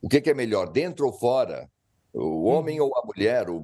[0.00, 1.68] O que, que é melhor, dentro ou fora?
[2.12, 2.86] O homem uhum.
[2.86, 3.62] ou a mulher, o,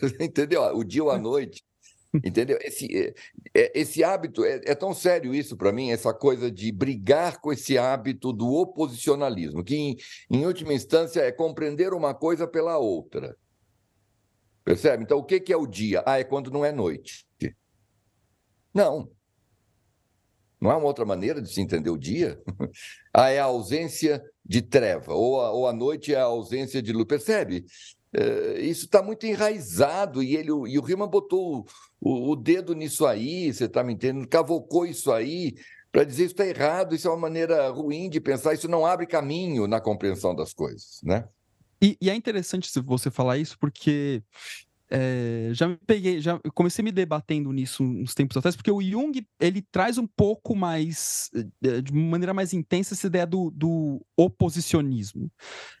[0.20, 0.62] entendeu?
[0.76, 1.62] O dia ou a noite.
[2.24, 2.58] Entendeu?
[2.62, 3.14] Esse, é,
[3.54, 7.52] é, esse hábito, é, é tão sério isso para mim, essa coisa de brigar com
[7.52, 9.96] esse hábito do oposicionalismo, que em,
[10.30, 13.36] em última instância é compreender uma coisa pela outra.
[14.64, 15.04] Percebe?
[15.04, 16.02] Então, o que, que é o dia?
[16.06, 17.26] Ah, é quando não é noite.
[18.74, 19.10] Não.
[20.60, 22.40] Não há uma outra maneira de se entender o dia?
[23.12, 26.92] ah, é a ausência de treva, ou a, ou a noite é a ausência de
[26.92, 27.06] luz.
[27.06, 27.64] Percebe?
[28.12, 31.66] É, isso está muito enraizado e ele e o Riemann botou
[32.00, 34.28] o, o dedo nisso aí, você está me entendendo?
[34.28, 35.54] Cavocou isso aí
[35.96, 39.06] para dizer isso está errado, isso é uma maneira ruim de pensar, isso não abre
[39.06, 41.26] caminho na compreensão das coisas, né?
[41.82, 44.22] E, e é interessante você falar isso porque
[44.90, 49.26] é, já me peguei, já comecei me debatendo nisso uns tempos atrás, porque o Jung
[49.40, 55.30] ele traz um pouco mais, eh, de maneira mais intensa, essa ideia do, do oposicionismo,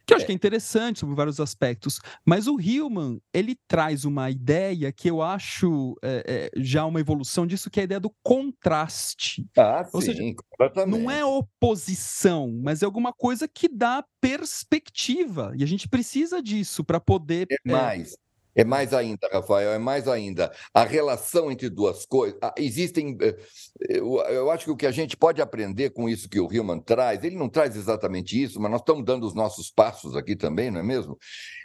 [0.04, 0.18] que eu é.
[0.18, 2.00] acho que é interessante sobre vários aspectos.
[2.24, 7.46] Mas o Hillman ele traz uma ideia que eu acho é, é, já uma evolução
[7.46, 9.46] disso, que é a ideia do contraste.
[9.56, 11.00] Ah, Ou sim, seja, completamente.
[11.00, 16.82] Não é oposição, mas é alguma coisa que dá perspectiva, e a gente precisa disso
[16.82, 17.46] para poder.
[17.50, 18.16] É mais
[18.56, 20.50] É mais ainda, Rafael, é mais ainda.
[20.72, 22.40] A relação entre duas coisas.
[22.56, 23.14] Existem.
[23.20, 23.36] Eh,
[23.98, 27.22] eu acho que o que a gente pode aprender com isso que o Hillman traz,
[27.22, 30.80] ele não traz exatamente isso, mas nós estamos dando os nossos passos aqui também, não
[30.80, 31.18] é mesmo?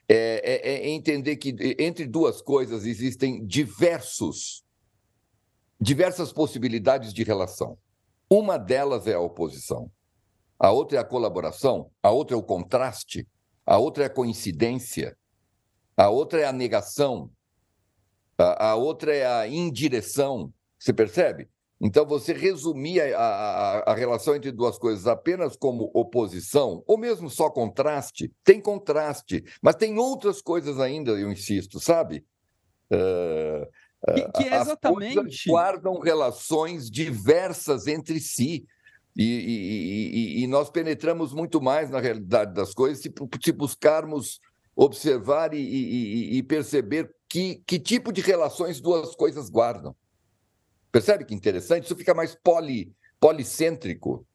[0.10, 4.62] É, é, é entender que entre duas coisas existem diversos,
[5.80, 7.78] diversas possibilidades de relação.
[8.30, 9.90] Uma delas é a oposição,
[10.60, 13.26] a outra é a colaboração, a outra é o contraste,
[13.66, 15.16] a outra é a coincidência
[16.02, 17.30] a outra é a negação,
[18.36, 20.52] a, a outra é a indireção.
[20.80, 21.48] Você percebe?
[21.80, 27.30] Então, você resumir a, a, a, relação entre duas coisas apenas como oposição, ou mesmo
[27.30, 32.26] só contraste, tem contraste, mas tem outras coisas ainda, eu insisto, sabe?
[32.92, 33.66] Uh,
[34.16, 35.50] que, que é exatamente.
[35.50, 38.66] guardam relações diversas entre si.
[39.16, 44.40] E, e, e, e, nós penetramos muito mais na realidade das coisas se, se buscarmos
[44.76, 49.96] observar e, e, e perceber que, que tipo de relações duas coisas guardam.
[50.92, 51.86] Percebe que interessante?
[51.86, 54.26] Isso fica mais poli, policêntrico,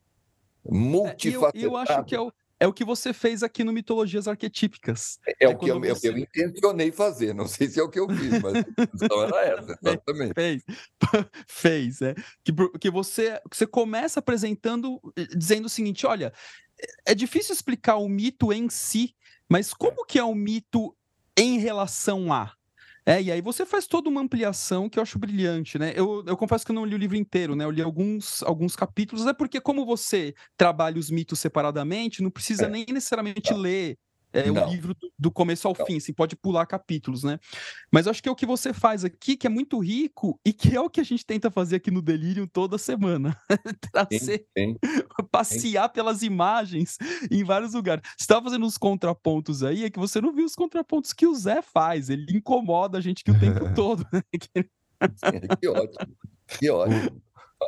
[0.65, 1.59] multifacetado.
[1.59, 4.27] É, eu, eu acho que é o, é o que você fez aqui no Mitologias
[4.27, 5.19] Arquetípicas.
[5.27, 6.09] É, é o, que eu, você...
[6.09, 9.45] é eu intencionei fazer, não sei se é o que eu fiz, mas intenção era
[9.45, 10.35] essa, exatamente.
[10.35, 10.63] Fez,
[11.47, 12.15] fez, é.
[12.43, 16.33] Que, que você, que você começa apresentando, eh, dizendo o seguinte, olha,
[17.07, 19.15] é difícil explicar o mito em si,
[19.49, 20.97] mas como que é o mito
[21.37, 22.53] em relação a?
[23.09, 25.93] É, e aí você faz toda uma ampliação que eu acho brilhante, né?
[25.95, 27.65] Eu, eu confesso que eu não li o livro inteiro, né?
[27.65, 32.67] Eu li alguns, alguns capítulos, é porque como você trabalha os mitos separadamente, não precisa
[32.67, 32.69] é.
[32.69, 33.55] nem necessariamente tá.
[33.57, 33.97] ler
[34.41, 35.87] é o livro do, do, começo ao não.
[35.87, 37.39] fim, assim, pode pular capítulos, né?
[37.91, 40.75] Mas acho que é o que você faz aqui, que é muito rico e que
[40.75, 43.37] é o que a gente tenta fazer aqui no Delírio toda semana.
[43.93, 44.77] Trazer, sim, sim.
[45.31, 45.95] passear sim.
[45.95, 46.97] pelas imagens
[47.31, 48.03] em vários lugares.
[48.17, 51.35] Você estava fazendo uns contrapontos aí, é que você não viu os contrapontos que o
[51.35, 54.07] Zé faz, ele incomoda a gente que o tempo todo.
[54.13, 54.23] Né?
[55.61, 56.17] que ótimo,
[56.59, 57.23] que ótimo.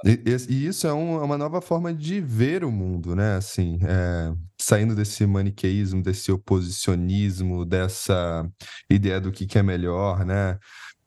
[0.04, 3.36] E, e isso é, um, é uma nova forma de ver o mundo, né?
[3.36, 8.48] Assim, é, saindo desse maniqueísmo, desse oposicionismo, dessa
[8.88, 10.58] ideia do que, que é melhor, né?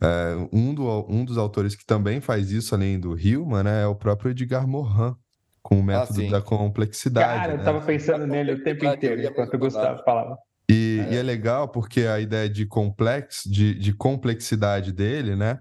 [0.01, 3.87] É, um, do, um dos autores que também faz isso, além do Hillman, né, é
[3.87, 5.15] o próprio Edgar Morin,
[5.61, 7.39] com o ah, método ah, da complexidade.
[7.39, 7.53] Cara, né?
[7.53, 10.37] eu estava pensando nele o tempo inteiro, enquanto o Gustavo falava.
[10.71, 11.13] E é.
[11.13, 11.23] e é.
[11.23, 15.59] legal porque a ideia de complexo, de, de, complexidade dele, né?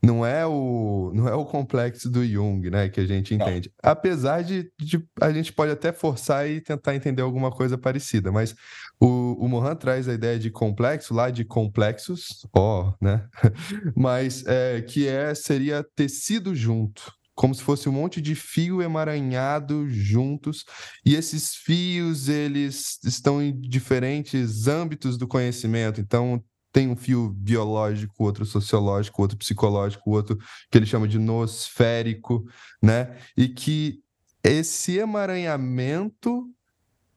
[0.00, 2.88] Não é o não é o complexo do Jung, né?
[2.88, 3.72] Que a gente entende.
[3.82, 3.90] Não.
[3.90, 8.54] Apesar de, de, a gente pode até forçar e tentar entender alguma coisa parecida, mas
[9.00, 13.26] o, o Mohan traz a ideia de complexo lá de complexos, ó, né?
[13.96, 19.88] mas é, que é seria tecido junto, como se fosse um monte de fio emaranhado
[19.88, 20.64] juntos,
[21.04, 26.00] e esses fios eles estão em diferentes âmbitos do conhecimento.
[26.00, 26.42] Então,
[26.72, 30.38] tem um fio biológico, outro sociológico, outro psicológico, outro
[30.70, 32.44] que ele chama de nosférico,
[32.82, 33.16] né?
[33.36, 34.00] E que
[34.42, 36.48] esse emaranhamento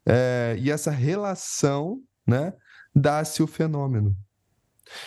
[0.06, 2.54] é, e essa relação, né,
[2.93, 4.15] dá-se o fenômeno.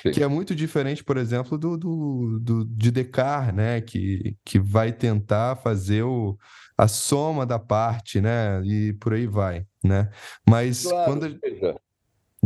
[0.02, 0.10] Sim.
[0.10, 3.80] que é muito diferente, por exemplo, do, do, do, de Descartes, né?
[3.80, 6.36] Que, que vai tentar fazer o,
[6.76, 8.60] a soma da parte, né?
[8.64, 10.10] E por aí vai, né?
[10.48, 11.38] Mas claro, quando...
[11.40, 11.76] Veja,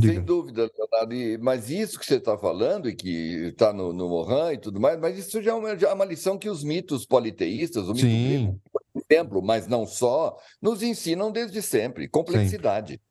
[0.00, 4.54] sem dúvida, Leonardo, mas isso que você está falando e que está no, no Mohan
[4.54, 7.04] e tudo mais, mas isso já é, uma, já é uma lição que os mitos
[7.04, 8.58] politeístas, o mito Sim.
[8.72, 12.92] por exemplo, mas não só, nos ensinam desde sempre, complexidade.
[12.92, 13.04] Sempre.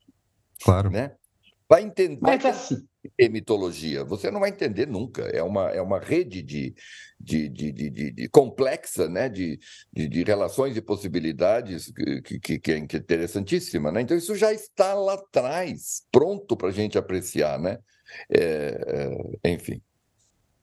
[0.63, 0.89] Claro.
[0.89, 1.11] Né?
[1.69, 2.19] Vai entender.
[2.19, 2.83] Mas assim,
[3.17, 4.03] é mitologia.
[4.03, 5.23] Você não vai entender nunca.
[5.23, 6.73] É uma, é uma rede de,
[7.19, 9.29] de, de, de, de complexa né?
[9.29, 9.59] De,
[9.91, 11.91] de, de, relações e possibilidades
[12.23, 13.91] que, que, que, é interessantíssima.
[13.91, 14.01] Né?
[14.01, 17.59] Então, isso já está lá atrás, pronto para a gente apreciar.
[17.59, 17.77] Né?
[18.29, 19.09] É,
[19.43, 19.81] é, enfim.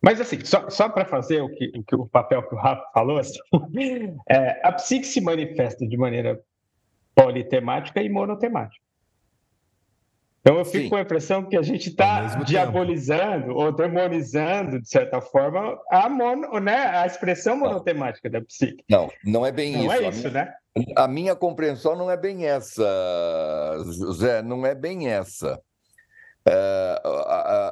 [0.01, 3.39] Mas, assim, só, só para fazer o, que, o papel que o Rafa falou, assim,
[4.31, 6.41] é, a psique se manifesta de maneira
[7.15, 8.88] politemática e monotemática.
[10.41, 10.89] Então eu fico Sim.
[10.89, 13.59] com a impressão que a gente está diabolizando tempo.
[13.59, 18.85] ou demonizando, de certa forma, a, mono, né, a expressão monotemática da psique.
[18.89, 19.87] Não, não é bem não isso.
[19.87, 20.55] Não é isso, minha, né?
[20.97, 22.85] A minha compreensão não é bem essa,
[23.85, 25.61] José, não é bem essa.
[26.47, 27.03] É,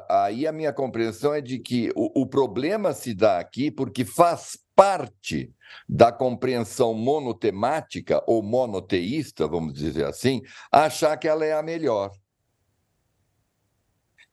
[0.09, 4.57] aí a minha compreensão é de que o, o problema se dá aqui porque faz
[4.75, 5.51] parte
[5.89, 12.11] da compreensão monotemática ou monoteísta, vamos dizer assim, achar que ela é a melhor.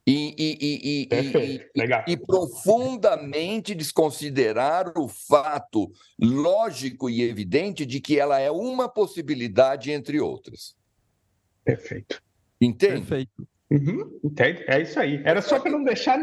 [0.07, 5.91] E, e, e, e, profundamente desconsiderar o fato
[6.21, 10.77] lógico e evidente de que ela é uma possibilidade entre outras.
[11.65, 12.23] Perfeito.
[12.61, 13.01] Entende?
[13.01, 13.49] Perfeito.
[13.75, 14.21] Uhum,
[14.69, 15.21] é isso aí.
[15.25, 16.21] Era só para não deixar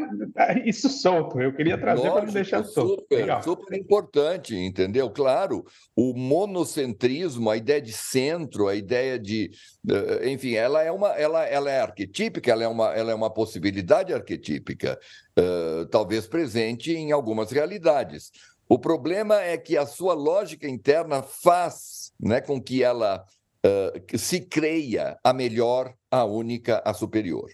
[0.64, 1.42] isso solto.
[1.42, 3.02] Eu queria trazer para não deixar solto.
[3.02, 5.10] Super, super importante, entendeu?
[5.10, 9.52] Claro, o monocentrismo, a ideia de centro, a ideia de,
[9.90, 13.30] eh, enfim, ela é uma, ela, ela é arquetípica, ela é uma, ela é uma
[13.30, 14.98] possibilidade arquetípica,
[15.38, 18.32] uh, talvez presente em algumas realidades.
[18.70, 23.26] O problema é que a sua lógica interna faz, né, com que ela
[23.66, 27.50] uh, se creia a melhor a única, a superior.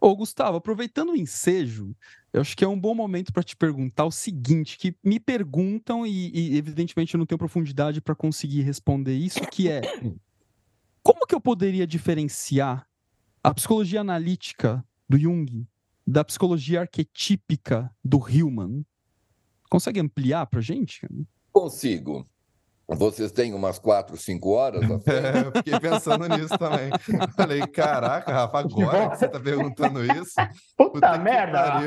[0.00, 1.96] Ô, Gustavo, aproveitando o ensejo,
[2.32, 6.06] eu acho que é um bom momento para te perguntar o seguinte, que me perguntam
[6.06, 9.80] e, e evidentemente eu não tenho profundidade para conseguir responder isso, que é
[11.02, 12.86] como que eu poderia diferenciar
[13.42, 15.66] a psicologia analítica do Jung
[16.06, 18.84] da psicologia arquetípica do Hillman?
[19.68, 21.06] Consegue ampliar para gente?
[21.52, 22.28] Consigo.
[22.88, 24.82] Vocês têm umas quatro, cinco horas?
[24.84, 24.86] É,
[25.46, 26.90] eu fiquei pensando nisso também.
[27.34, 30.34] Falei, caraca, Rafa, agora que você está perguntando isso?
[30.76, 31.80] Puta, Puta merda!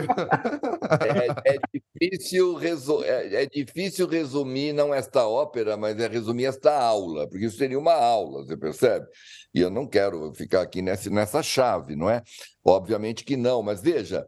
[1.46, 3.02] É, é, difícil resu...
[3.06, 7.80] é, é, difícil resumir, não esta ópera, mas é resumir esta aula, porque isso seria
[7.80, 9.06] uma aula, você percebe?
[9.54, 12.22] E eu não quero ficar aqui nessa, nessa chave, não é?
[12.64, 14.26] Obviamente que não, mas veja,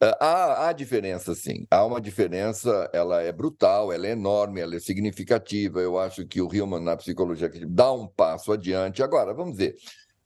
[0.00, 1.66] há, há diferença, sim.
[1.70, 5.80] Há uma diferença, ela é brutal, ela é enorme, ela é significativa.
[5.80, 9.02] Eu acho que o Hillman, na psicologia, dá um passo adiante.
[9.02, 9.74] Agora, vamos ver.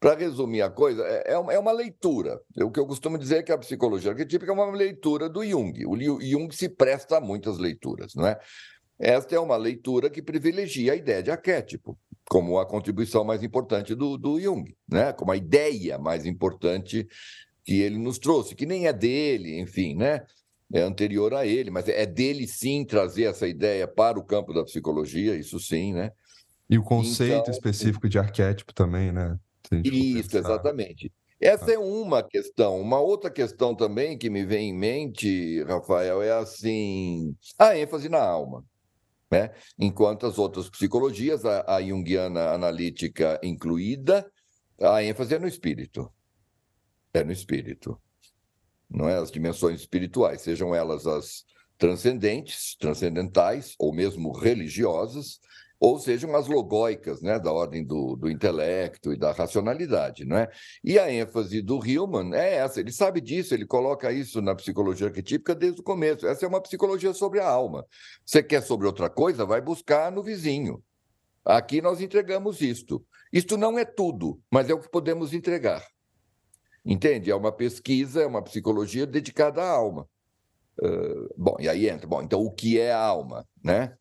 [0.01, 2.41] Para resumir a coisa, é, é uma, é leitura.
[2.63, 5.75] O que eu costumo dizer é que a psicologia arquetípica é uma leitura do Jung.
[5.87, 8.39] O Jung se presta a muitas leituras, não é?
[8.99, 13.95] Esta é uma leitura que privilegia a ideia de arquétipo como a contribuição mais importante
[13.95, 15.13] do, do Jung, né?
[15.13, 17.09] como a ideia mais importante
[17.69, 20.23] que ele nos trouxe, que nem é dele, enfim, né?
[20.73, 24.65] É anterior a ele, mas é dele sim trazer essa ideia para o campo da
[24.65, 26.11] psicologia, isso sim, né?
[26.71, 29.39] E o conceito então, específico de arquétipo também, né?
[29.85, 31.13] Isso, exatamente.
[31.39, 31.75] Essa ah.
[31.75, 32.81] é uma questão.
[32.81, 38.23] Uma outra questão também que me vem em mente, Rafael, é assim: a ênfase na
[38.23, 38.65] alma.
[39.31, 39.51] Né?
[39.79, 44.27] Enquanto as outras psicologias, a, a junguiana analítica incluída,
[44.81, 46.11] a ênfase é no espírito
[47.12, 48.01] é no espírito.
[48.88, 51.44] Não é as dimensões espirituais, sejam elas as
[51.77, 55.40] transcendentes, transcendentais ou mesmo religiosas,
[55.81, 60.51] ou sejam as logóicas, né, da ordem do, do intelecto e da racionalidade, não é?
[60.83, 65.07] E a ênfase do Hillman é essa, ele sabe disso, ele coloca isso na psicologia
[65.07, 66.27] arquetípica desde o começo.
[66.27, 67.87] Essa é uma psicologia sobre a alma.
[68.25, 70.83] Você quer sobre outra coisa, vai buscar no vizinho.
[71.44, 73.05] Aqui nós entregamos isto.
[73.33, 75.87] Isto não é tudo, mas é o que podemos entregar.
[76.85, 77.31] Entende?
[77.31, 80.09] É uma pesquisa, é uma psicologia dedicada à alma.
[80.81, 82.07] Uh, bom, e aí entra.
[82.07, 83.97] Bom, então o que é a alma, né?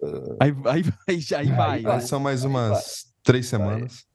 [0.00, 1.86] Uh, aí, aí, aí, aí vai.
[1.86, 4.06] Aí São mais umas três semanas.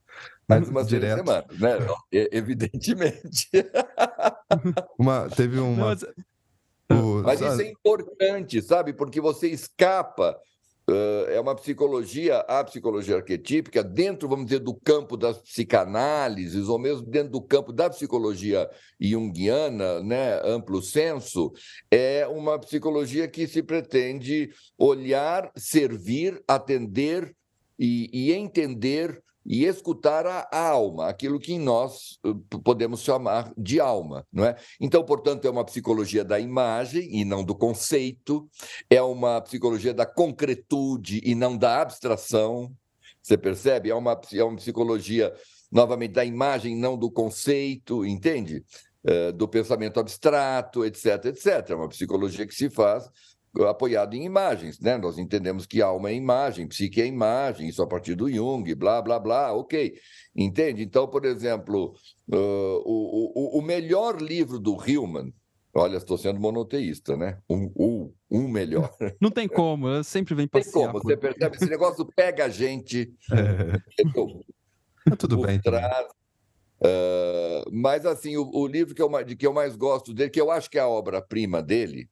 [0.48, 1.24] Mais umas Direto.
[1.24, 2.26] três semanas, né?
[2.32, 3.48] Evidentemente.
[4.98, 5.86] uma, teve uma.
[5.86, 6.02] Mas,
[6.90, 8.92] o, mas isso é importante, sabe?
[8.92, 10.36] Porque você escapa
[11.28, 17.06] é uma psicologia, a psicologia arquetípica, dentro, vamos dizer, do campo das psicanálises, ou mesmo
[17.06, 18.68] dentro do campo da psicologia
[19.00, 21.52] junguiana, né, amplo senso,
[21.90, 27.34] é uma psicologia que se pretende olhar, servir, atender
[27.78, 34.26] e, e entender e escutar a alma, aquilo que nós eh, podemos chamar de alma,
[34.32, 34.56] não é?
[34.80, 38.48] Então, portanto, é uma psicologia da imagem e não do conceito,
[38.88, 42.70] é uma psicologia da concretude e não da abstração.
[43.22, 43.90] Você percebe?
[43.90, 45.32] É uma, é uma psicologia,
[45.70, 48.64] novamente, da imagem, não do conceito, entende?
[49.02, 51.70] É, do pensamento abstrato, etc, etc.
[51.70, 53.08] É uma psicologia que se faz
[53.68, 54.96] apoiado em imagens, né?
[54.96, 59.02] Nós entendemos que alma é imagem, psique é imagem, isso a partir do Jung, blá,
[59.02, 59.94] blá, blá, ok.
[60.34, 60.82] Entende?
[60.82, 61.94] Então, por exemplo,
[62.32, 65.34] uh, o, o, o melhor livro do Hillman,
[65.74, 67.38] olha, estou sendo monoteísta, né?
[67.48, 68.94] Um, um, um melhor.
[69.20, 70.72] Não tem como, eu sempre venho passear.
[70.72, 71.56] Tem como, você percebe?
[71.56, 73.12] Esse negócio pega a gente.
[73.32, 75.10] É.
[75.10, 75.60] Tá tudo bem.
[75.60, 76.06] Trás,
[76.82, 80.40] uh, mas, assim, o, o livro que eu, de que eu mais gosto dele, que
[80.40, 82.08] eu acho que é a obra-prima dele,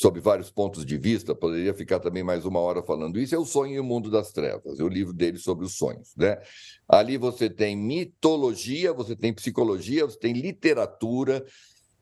[0.00, 3.44] sob vários pontos de vista, poderia ficar também mais uma hora falando isso, é O
[3.44, 6.14] Sonho e o Mundo das Trevas, é o livro dele sobre os sonhos.
[6.16, 6.40] Né?
[6.88, 11.44] Ali você tem mitologia, você tem psicologia, você tem literatura,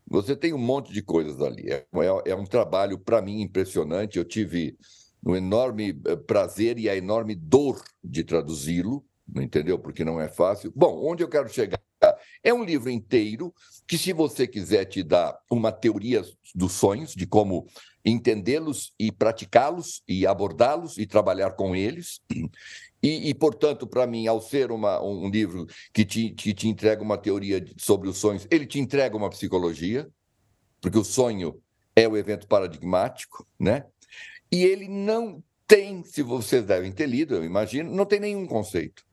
[0.06, 1.70] você tem um monte de coisas ali.
[1.70, 4.18] É, é, é um trabalho, para mim, impressionante.
[4.18, 4.76] Eu tive
[5.24, 9.78] um enorme eh, prazer e a enorme dor de traduzi-lo, entendeu?
[9.78, 10.72] Porque não é fácil.
[10.76, 11.85] Bom, onde eu quero chegar?
[12.42, 13.54] É um livro inteiro
[13.86, 16.22] que, se você quiser te dar uma teoria
[16.54, 17.66] dos sonhos, de como
[18.04, 22.20] entendê-los e praticá-los e abordá-los e trabalhar com eles,
[23.02, 27.16] E, e portanto, para mim, ao ser uma, um livro que te, te entrega uma
[27.16, 30.08] teoria sobre os sonhos, ele te entrega uma psicologia,
[30.80, 31.62] porque o sonho
[31.94, 33.86] é o evento paradigmático, né?
[34.50, 39.05] E ele não tem, se vocês devem ter lido, eu imagino, não tem nenhum conceito.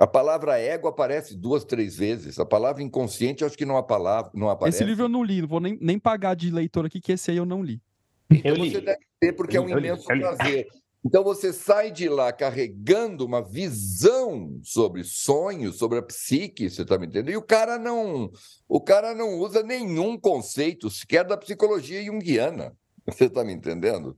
[0.00, 2.38] A palavra ego aparece duas, três vezes.
[2.38, 4.78] A palavra inconsciente, eu acho que não, palavra, não aparece.
[4.78, 7.30] Esse livro eu não li, não vou nem, nem pagar de leitor aqui, que esse
[7.30, 7.82] aí eu não li.
[8.30, 10.68] Então você deve ter, porque é um imenso prazer.
[11.04, 16.96] Então você sai de lá carregando uma visão sobre sonhos, sobre a psique, você está
[16.96, 17.32] me entendendo?
[17.32, 18.32] E o cara não,
[18.66, 22.74] o cara não usa nenhum conceito sequer da psicologia junguiana.
[23.04, 24.16] Você está me entendendo?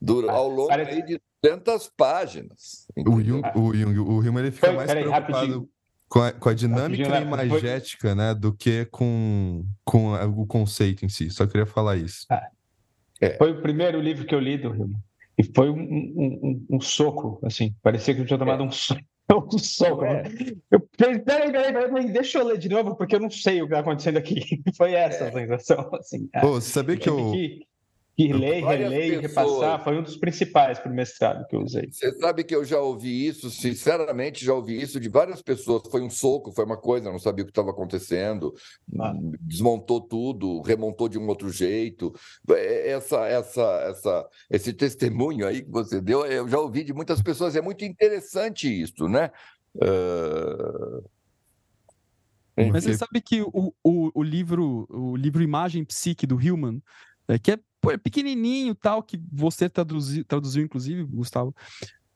[0.00, 1.02] Dura, ao longo Parece...
[1.02, 2.86] de tantas páginas.
[2.96, 5.68] O Jung, o Jung, o ele fica Foi, mais preocupado
[6.08, 11.30] com a, com a dinâmica imagética, né, do que com, com o conceito em si.
[11.30, 12.26] Só queria falar isso.
[12.30, 12.48] Ah,
[13.20, 13.36] é.
[13.36, 14.94] Foi o primeiro livro que eu li do Jung.
[15.38, 17.74] E foi um, um, um, um soco, assim.
[17.82, 18.66] Parecia que eu tinha tomado é.
[18.66, 19.00] um soco.
[19.28, 20.04] Um soco.
[20.04, 20.22] É.
[20.70, 23.72] Eu peraí, peraí, peraí, deixa eu ler de novo, porque eu não sei o que
[23.72, 24.62] está acontecendo aqui.
[24.78, 25.90] Foi essa a sensação.
[25.94, 27.32] Assim, Pô, você sabia que eu.
[27.32, 27.66] Que
[28.16, 31.86] que ler, reler e repassar foi um dos principais para o mestrado que eu usei.
[31.92, 35.82] Você sabe que eu já ouvi isso, sinceramente, já ouvi isso de várias pessoas.
[35.90, 38.54] Foi um soco, foi uma coisa, não sabia o que estava acontecendo,
[38.98, 39.12] ah.
[39.42, 42.14] desmontou tudo, remontou de um outro jeito.
[42.48, 47.20] É, essa, essa, essa, esse testemunho aí que você deu, eu já ouvi de muitas
[47.20, 47.54] pessoas.
[47.54, 49.30] É muito interessante isso, né?
[49.74, 51.04] Uh...
[52.72, 56.82] Mas você sabe que o, o, o livro, o livro Imagem Psique do Hillman,
[57.28, 61.54] é, que é pô, é pequenininho tal, que você traduziu, traduziu inclusive, Gustavo.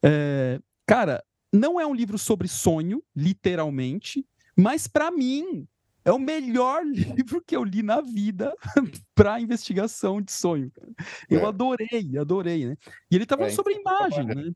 [0.02, 5.68] É, cara, não é um livro sobre sonho, literalmente, mas para mim
[6.04, 8.52] é o melhor livro que eu li na vida
[9.14, 10.72] para investigação de sonho.
[11.28, 11.46] Eu é.
[11.46, 12.76] adorei, adorei, né?
[13.08, 14.50] E ele estava é, sobre imagem, né?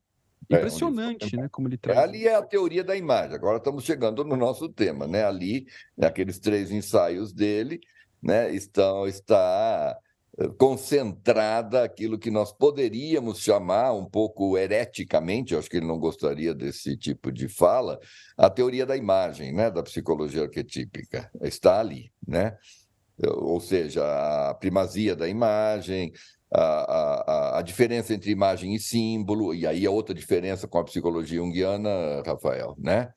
[0.50, 1.48] É, Impressionante, né?
[1.48, 1.96] Como ele traz.
[1.96, 3.36] Ali é a teoria da imagem.
[3.36, 5.24] Agora estamos chegando no nosso tema, né?
[5.24, 5.66] Ali,
[6.00, 7.80] aqueles três ensaios dele,
[8.20, 8.52] né?
[8.52, 9.96] Estão está
[10.58, 16.96] concentrada aquilo que nós poderíamos chamar um pouco hereticamente, acho que ele não gostaria desse
[16.96, 18.00] tipo de fala,
[18.36, 21.30] a teoria da imagem, né, da psicologia arquetípica.
[21.42, 22.56] Está ali, né?
[23.22, 24.02] Ou seja,
[24.50, 26.12] a primazia da imagem,
[26.52, 30.84] a, a, a diferença entre imagem e símbolo, e aí a outra diferença com a
[30.84, 33.08] psicologia junguiana, Rafael, né?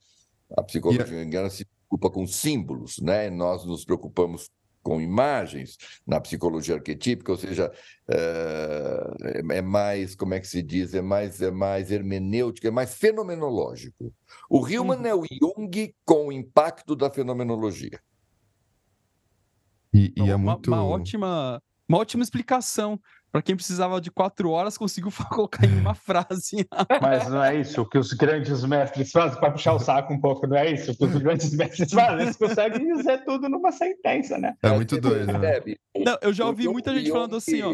[0.55, 1.23] A psicologia yeah.
[1.23, 3.29] junguiana se preocupa com símbolos, né?
[3.31, 4.49] Nós nos preocupamos
[4.87, 5.77] com imagens
[6.07, 7.69] na psicologia arquetípica, ou seja,
[8.07, 12.95] é, é, mais, como é que se diz, é mais, é mais hermenêutico, é mais
[12.95, 14.13] fenomenológico.
[14.49, 15.05] O Hillman uhum.
[15.05, 17.99] é o Jung com o impacto da fenomenologia.
[19.93, 20.69] E, e é muito...
[20.69, 22.97] uma, uma ótima, uma ótima explicação
[23.31, 26.67] para quem precisava de quatro horas, conseguiu colocar em uma frase.
[27.01, 30.47] Mas não é isso que os grandes mestres fazem para puxar o saco um pouco,
[30.47, 32.21] não é isso que os grandes mestres fazem?
[32.21, 34.55] Eles conseguem dizer tudo numa sentença, né?
[34.63, 35.61] É muito doido, né?
[35.97, 37.73] Não, eu já ouvi muita gente falando assim, ó.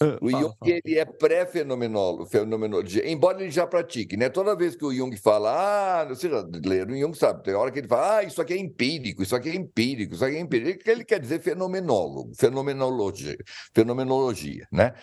[0.00, 0.72] Uh, o fala, Jung fala.
[0.72, 4.28] ele é pré-fenomenologia, embora ele já pratique, né?
[4.28, 7.72] Toda vez que o Jung fala, ah, você já leu o Jung sabe, tem hora
[7.72, 10.40] que ele fala, ah, isso aqui é empírico, isso aqui é empírico, isso aqui é
[10.40, 13.36] empírico, ele quer dizer fenomenólogo, fenomenologia,
[13.74, 14.94] fenomenologia, né?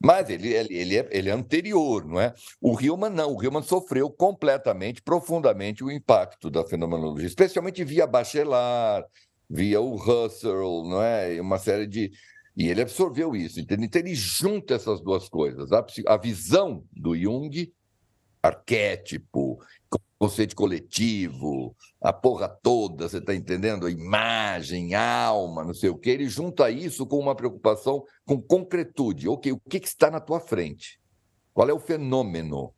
[0.00, 2.32] Mas ele, ele, ele, é, ele é anterior, não é?
[2.60, 9.08] O Hillman não, o Hillman sofreu completamente, profundamente o impacto da fenomenologia, especialmente via Bachelard,
[9.50, 11.40] via o Husserl, não é?
[11.40, 12.12] Uma série de
[12.56, 13.84] e ele absorveu isso, entendeu?
[13.84, 15.72] Então ele junta essas duas coisas.
[15.72, 17.70] A, a visão do Jung,
[18.42, 19.58] arquétipo,
[20.18, 23.86] conceito coletivo, a porra toda, você está entendendo?
[23.86, 26.10] A imagem, alma, não sei o quê.
[26.10, 29.28] Ele junta isso com uma preocupação com concretude.
[29.28, 30.98] Ok, o que, que está na tua frente?
[31.52, 32.72] Qual é o fenômeno?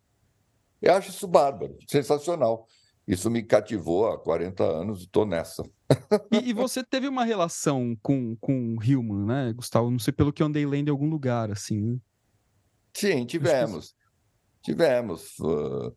[0.82, 2.66] Eu acho isso bárbaro, sensacional.
[3.06, 5.62] Isso me cativou há 40 anos e estou nessa.
[6.30, 9.90] E, e, você teve uma relação com, com o Hillman, né, Gustavo?
[9.90, 11.80] Não sei pelo que eu andei lendo em algum lugar, assim.
[11.80, 11.98] Né?
[12.94, 13.94] Sim, tivemos.
[14.62, 15.38] Tivemos.
[15.38, 15.94] Uh...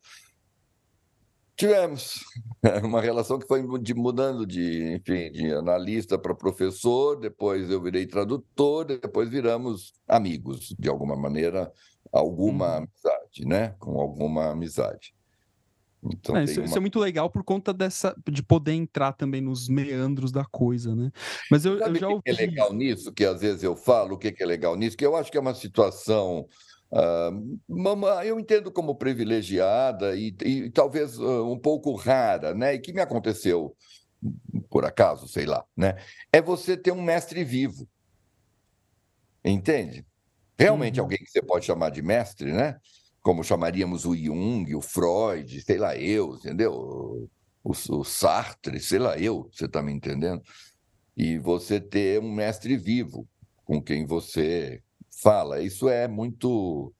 [1.55, 2.23] Tivemos
[2.83, 8.07] uma relação que foi de, mudando de, enfim, de analista para professor, depois eu virei
[8.07, 11.71] tradutor, depois viramos amigos, de alguma maneira,
[12.11, 12.77] alguma hum.
[12.77, 13.75] amizade, né?
[13.77, 15.13] Com alguma amizade.
[16.03, 16.65] Então, é, isso, uma...
[16.65, 20.95] isso, é muito legal por conta dessa de poder entrar também nos meandros da coisa,
[20.95, 21.11] né?
[21.49, 22.23] Mas eu, eu já ouvi...
[22.23, 25.05] que é legal nisso, que às vezes eu falo, o que é legal nisso, que
[25.05, 26.47] eu acho que é uma situação
[26.91, 32.73] uh, eu entendo como privilegiada e, e talvez uh, um pouco rara, né?
[32.73, 33.75] E que me aconteceu
[34.69, 35.95] por acaso, sei lá, né?
[36.31, 37.87] É você ter um mestre vivo,
[39.43, 40.05] entende?
[40.57, 41.05] Realmente uhum.
[41.05, 42.77] alguém que você pode chamar de mestre, né?
[43.21, 46.73] Como chamaríamos o Jung, o Freud, sei lá eu, entendeu?
[47.63, 50.41] O, o Sartre, sei lá eu, você está me entendendo?
[51.15, 53.27] E você ter um mestre vivo
[53.63, 54.81] com quem você
[55.21, 55.61] fala.
[55.61, 56.93] Isso é muito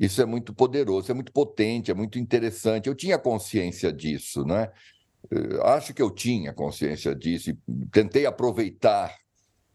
[0.00, 2.88] isso é muito poderoso, é muito potente, é muito interessante.
[2.88, 4.70] Eu tinha consciência disso, né?
[5.64, 7.58] Acho que eu tinha consciência disso e
[7.90, 9.12] tentei aproveitar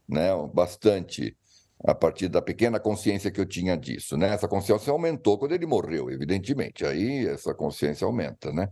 [0.08, 1.36] né, bastante
[1.82, 4.16] a partir da pequena consciência que eu tinha disso.
[4.16, 4.28] Né?
[4.28, 6.84] Essa consciência aumentou quando ele morreu, evidentemente.
[6.84, 8.68] Aí essa consciência aumenta, né?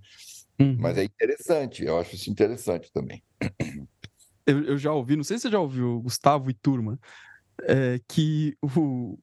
[0.59, 0.77] Uhum.
[0.79, 3.23] Mas é interessante, eu acho isso interessante também.
[4.47, 6.99] Eu, eu já ouvi, não sei se você já ouviu, Gustavo e turma,
[7.63, 9.19] é, que o,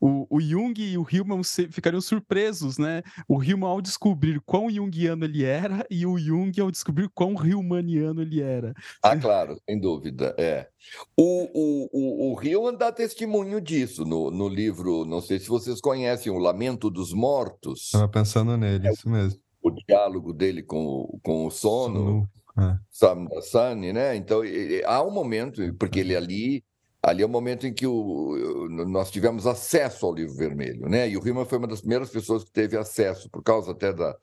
[0.00, 3.02] o, o Jung e o Hillman ficariam surpresos, né?
[3.28, 8.22] O Hillman ao descobrir quão jungiano ele era e o Jung ao descobrir quão Hillmaniano
[8.22, 8.74] ele era.
[9.02, 10.68] Ah, claro, sem dúvida, é.
[11.16, 15.80] O, o, o, o Hillman dá testemunho disso no, no livro, não sei se vocês
[15.80, 17.86] conhecem, O Lamento dos Mortos.
[17.86, 19.40] Estava pensando nele, é, isso mesmo.
[19.62, 21.98] O diálogo dele com, com o sono.
[21.98, 22.30] sono.
[22.58, 23.40] É.
[23.42, 24.16] Sunny, né?
[24.16, 24.40] Então,
[24.86, 26.64] há um momento, porque ele ali
[27.06, 31.08] Ali é o momento em que o, nós tivemos acesso ao livro vermelho, né?
[31.08, 34.16] E o Riemann foi uma das primeiras pessoas que teve acesso, por causa até da,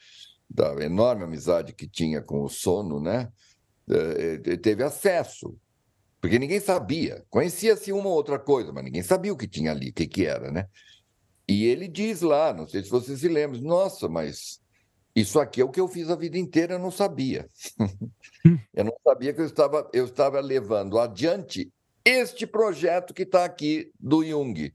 [0.49, 3.31] da enorme amizade que tinha com o sono, né?
[3.89, 5.55] É, teve acesso,
[6.19, 7.23] porque ninguém sabia.
[7.29, 10.25] Conhecia-se uma ou outra coisa, mas ninguém sabia o que tinha ali, o que, que
[10.25, 10.67] era, né?
[11.47, 14.59] E ele diz lá, não sei se vocês se lembram, nossa, mas
[15.15, 17.47] isso aqui é o que eu fiz a vida inteira, eu não sabia.
[18.75, 21.71] eu não sabia que eu estava, eu estava levando adiante
[22.05, 24.73] este projeto que está aqui do Jung.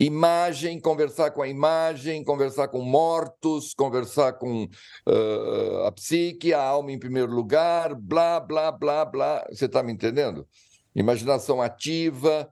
[0.00, 6.92] Imagem, conversar com a imagem, conversar com mortos, conversar com uh, a psique, a alma
[6.92, 9.44] em primeiro lugar, blá, blá, blá, blá.
[9.50, 10.46] Você está me entendendo?
[10.94, 12.48] Imaginação ativa,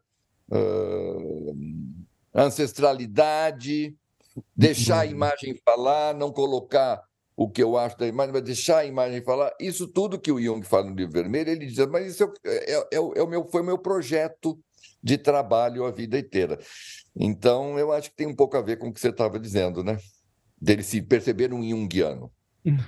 [0.51, 1.57] uh,
[2.35, 3.95] ancestralidade,
[4.57, 5.13] deixar a uhum.
[5.13, 7.01] imagem falar, não colocar
[7.37, 9.53] o que eu acho da imagem, mas deixar a imagem falar.
[9.61, 12.79] Isso tudo que o Jung fala no livro vermelho, ele diz, mas isso é, é,
[12.79, 14.59] é, é o meu, foi o meu projeto
[15.03, 16.59] de trabalho a vida inteira.
[17.15, 19.85] Então, eu acho que tem um pouco a ver com o que você estava dizendo,
[19.85, 19.99] né?
[20.61, 22.33] Dele se perceber um Jungiano.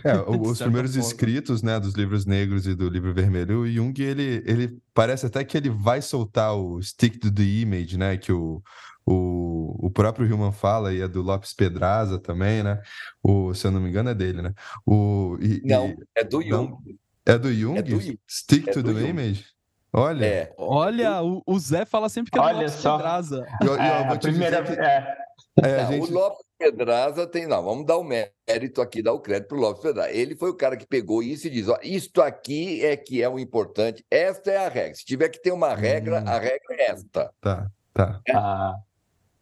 [0.03, 4.43] É, os primeiros escritos, né, dos livros negros e do livro vermelho, o Jung, ele,
[4.47, 8.63] ele parece até que ele vai soltar o stick to the image, né, que o,
[9.11, 12.83] o, o próprio Hillman fala, e é do Lopes Pedraza também, né?
[13.23, 14.53] O, se eu não me engano, é dele, né?
[14.87, 16.77] O, e, não, e, é do Jung.
[17.25, 17.79] É do Jung?
[17.79, 18.19] É do Jung.
[18.29, 19.09] Stick é to the Jung.
[19.09, 19.47] image?
[19.91, 20.27] Olha.
[20.27, 20.55] É.
[20.59, 22.99] Olha, o, o, Zé fala sempre que é do Lopes só.
[22.99, 23.47] Pedraza.
[23.63, 24.63] Eu, eu, é, a primeira...
[24.63, 24.73] Que...
[24.73, 25.17] É.
[25.63, 26.11] É, não, gente...
[26.11, 29.61] O Lopes Pedraza tem, não, vamos dar o mérito aqui, dar o crédito para o
[29.61, 30.11] Lopes Pedraza.
[30.11, 33.29] Ele foi o cara que pegou isso e diz: ó, isto aqui é que é
[33.29, 34.95] o importante, esta é a regra.
[34.95, 36.29] Se tiver que ter uma regra, hum.
[36.29, 37.33] a regra é esta.
[37.41, 38.21] Tá, tá.
[38.27, 38.33] É.
[38.35, 38.75] Ah.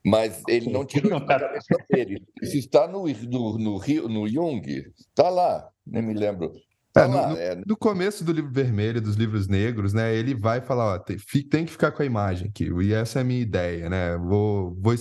[0.07, 2.23] Mas ele não tirou da cabeça dele.
[2.41, 4.63] Isso está no, no, no, no Jung,
[4.97, 6.53] está lá, nem me lembro.
[6.93, 7.63] Tá é, lá, no, é...
[7.67, 10.15] no, começo do livro vermelho, dos livros negros, né?
[10.15, 12.71] Ele vai falar, ó, tem, tem, que ficar com a imagem aqui.
[12.83, 14.17] E essa é a minha ideia, né?
[14.17, 14.95] Vou, vou,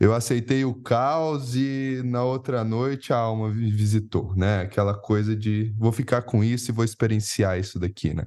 [0.00, 4.62] eu aceitei o caos e na outra noite a alma me visitou, né?
[4.62, 8.26] Aquela coisa de vou ficar com isso e vou experienciar isso daqui, né?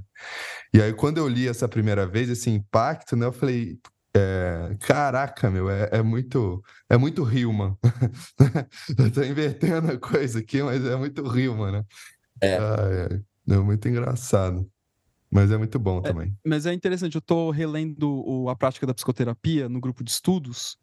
[0.73, 3.25] E aí, quando eu li essa primeira vez, esse impacto, né?
[3.25, 3.77] Eu falei,
[4.15, 7.77] é, caraca, meu, é, é, muito é muito Hillman.
[8.97, 11.85] Eu tô invertendo a coisa aqui, mas é muito Hillman, né?
[12.41, 12.57] É.
[12.57, 13.09] Ah,
[13.49, 13.53] é.
[13.53, 14.69] é muito engraçado.
[15.29, 16.35] Mas é muito bom é, também.
[16.45, 20.77] Mas é interessante, eu tô relendo o, a prática da psicoterapia no grupo de estudos,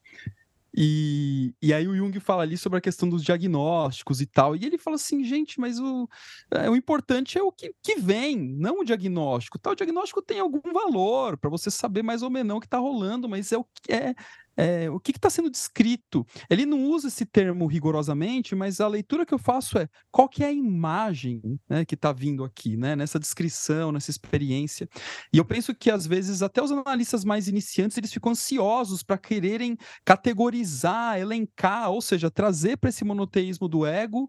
[0.77, 4.57] e, e aí o Jung fala ali sobre a questão dos diagnósticos e tal.
[4.57, 6.09] E ele fala assim, gente, mas o,
[6.51, 9.59] é, o importante é o que, que vem, não o diagnóstico.
[9.59, 12.79] Tá, o diagnóstico tem algum valor para você saber mais ou menos o que está
[12.79, 14.15] rolando, mas é o que é,
[14.57, 16.27] é, o que está sendo descrito.
[16.49, 20.43] Ele não usa esse termo rigorosamente, mas a leitura que eu faço é qual que
[20.43, 24.89] é a imagem né, que está vindo aqui, né, nessa descrição, nessa experiência.
[25.33, 29.19] E eu penso que às vezes até os analistas mais iniciantes eles ficam ansiosos para
[29.19, 34.29] quererem categorizar, elencar, ou seja, trazer para esse monoteísmo do ego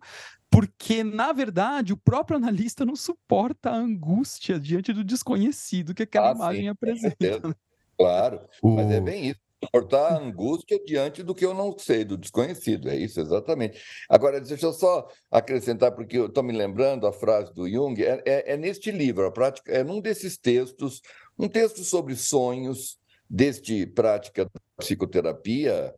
[0.50, 6.30] porque, na verdade, o próprio analista não suporta a angústia diante do desconhecido que aquela
[6.30, 7.58] ah, imagem sim, apresenta.
[7.98, 8.70] Claro, o...
[8.70, 12.90] mas é bem isso suportar a angústia diante do que eu não sei, do desconhecido.
[12.90, 13.82] É isso, exatamente.
[14.10, 18.22] Agora, deixa eu só acrescentar, porque eu estou me lembrando a frase do Jung, é,
[18.26, 21.02] é, é, neste livro, a prática, é num desses textos,
[21.38, 22.98] um texto sobre sonhos,
[23.30, 25.94] deste prática da psicoterapia,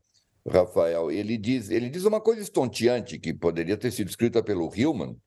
[0.48, 5.18] Rafael, ele diz, ele diz uma coisa estonteante que poderia ter sido escrita pelo Hillman,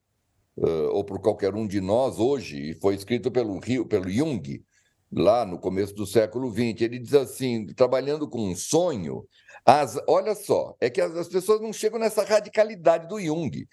[0.57, 4.63] uh, ou por qualquer um de nós hoje, e foi escrito pelo, pelo Jung,
[5.11, 6.81] lá no começo do século XX.
[6.81, 9.27] Ele diz assim: trabalhando com um sonho,
[9.65, 13.67] As, olha só, é que as, as pessoas não chegam nessa radicalidade do Jung.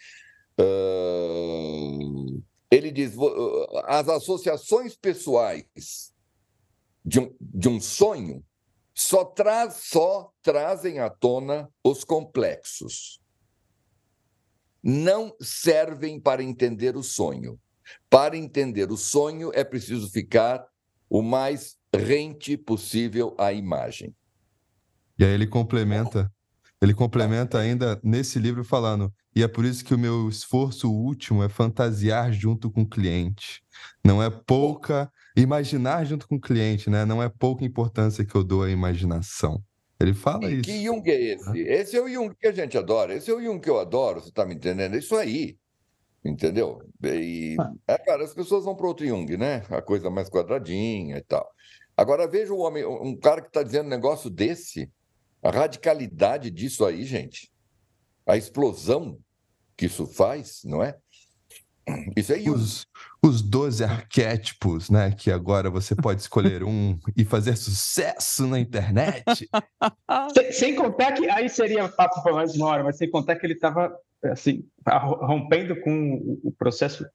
[0.59, 3.15] Uh, ele diz:
[3.85, 6.13] as associações pessoais
[7.05, 8.45] de um, de um sonho
[8.95, 13.21] só, traz, só trazem à tona os complexos.
[14.83, 17.59] Não servem para entender o sonho.
[18.11, 20.67] Para entender o sonho, é preciso ficar
[21.09, 24.15] o mais rente possível à imagem.
[25.19, 26.31] E aí ele complementa,
[26.81, 31.43] ele complementa ainda nesse livro falando: e é por isso que o meu esforço último
[31.43, 33.63] é fantasiar junto com o cliente.
[34.05, 37.05] Não é pouca imaginar junto com o cliente, né?
[37.05, 39.63] Não é pouca importância que eu dou à imaginação.
[40.01, 40.63] Ele fala e isso.
[40.63, 41.59] Que Jung é esse?
[41.59, 43.15] Esse é o Jung que a gente adora.
[43.15, 44.97] Esse é o Jung que eu adoro, você está me entendendo?
[44.97, 45.57] Isso aí.
[46.29, 46.83] Entendeu?
[47.03, 47.73] E, ah.
[47.87, 49.63] é, cara, as pessoas vão para outro Jung, né?
[49.71, 51.49] A coisa mais quadradinha e tal.
[51.97, 54.91] Agora veja o homem, um cara que está dizendo um negócio desse,
[55.43, 57.51] a radicalidade disso aí, gente,
[58.27, 59.19] a explosão
[59.77, 60.97] que isso faz, não é?
[62.15, 62.87] Isso é os,
[63.25, 65.11] os 12 arquétipos, né?
[65.13, 69.25] Que agora você pode escolher um e fazer sucesso na internet.
[70.35, 73.47] sem, sem, contar que aí seria papo para mais uma hora, mas sem contar que
[73.47, 74.65] ele estava assim,
[74.97, 77.07] rompendo com o processo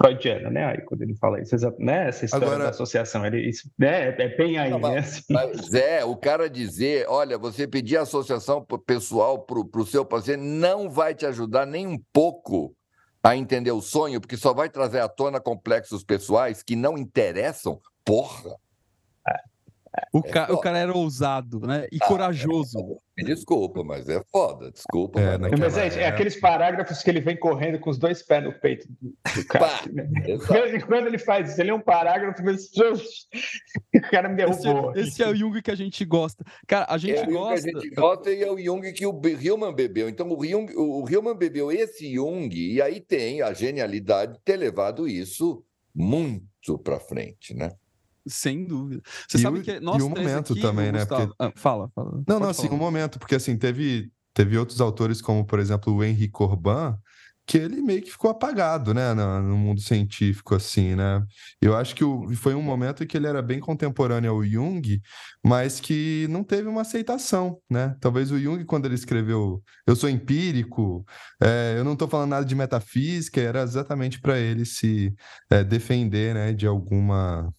[0.00, 0.64] freudiano, né?
[0.64, 2.08] Aí quando ele fala isso, né?
[2.08, 2.64] Essa história Agora...
[2.64, 4.08] da associação, ele, isso, né?
[4.08, 4.98] é bem aí, não, né?
[4.98, 5.22] Assim.
[5.28, 10.88] Mas é, o cara dizer, olha, você pedir associação pessoal para o seu paciente não
[10.88, 12.74] vai te ajudar nem um pouco
[13.22, 17.78] a entender o sonho, porque só vai trazer à tona complexos pessoais que não interessam.
[18.02, 18.56] Porra!
[20.12, 20.52] O, é ca...
[20.52, 21.86] o cara era ousado, né?
[21.90, 23.00] E ah, corajoso.
[23.18, 25.20] É desculpa, mas é foda, desculpa.
[25.20, 28.42] É, mas, mas é, é, aqueles parágrafos que ele vem correndo com os dois pés
[28.42, 29.86] no peito do, do cara.
[29.92, 30.08] né?
[30.86, 32.70] quando, ele faz isso, ele é um parágrafo, mas
[33.94, 34.92] o cara me derrubou.
[34.92, 36.44] Esse, esse, é o Jung que a gente gosta.
[36.66, 37.68] Cara, a gente é gosta.
[37.68, 40.08] a gente gosta e é o Jung que o Hillman bebeu.
[40.08, 44.56] Então, o, Jung, o Hillman bebeu esse Jung, e aí tem a genialidade de ter
[44.56, 45.62] levado isso
[45.94, 47.70] muito para frente, né?
[48.26, 49.02] Sem dúvida.
[49.28, 51.04] Você e sabe o, que e o momento aqui, também, né?
[51.04, 51.32] Porque...
[51.38, 52.22] Ah, fala, fala.
[52.26, 55.94] Não, não, assim, o um momento, porque assim, teve, teve outros autores, como, por exemplo,
[55.94, 56.96] o Henri Corbin,
[57.50, 61.20] que ele meio que ficou apagado, né, no, no, mundo científico, assim, né?
[61.60, 65.00] Eu acho que o, foi um momento em que ele era bem contemporâneo ao Jung,
[65.44, 67.96] mas que não teve uma aceitação, né?
[68.00, 71.04] Talvez o Jung, quando ele escreveu Eu sou empírico,
[71.42, 75.12] é, eu não estou falando nada de metafísica, era exatamente para ele se
[75.50, 77.52] é, defender, né, de alguma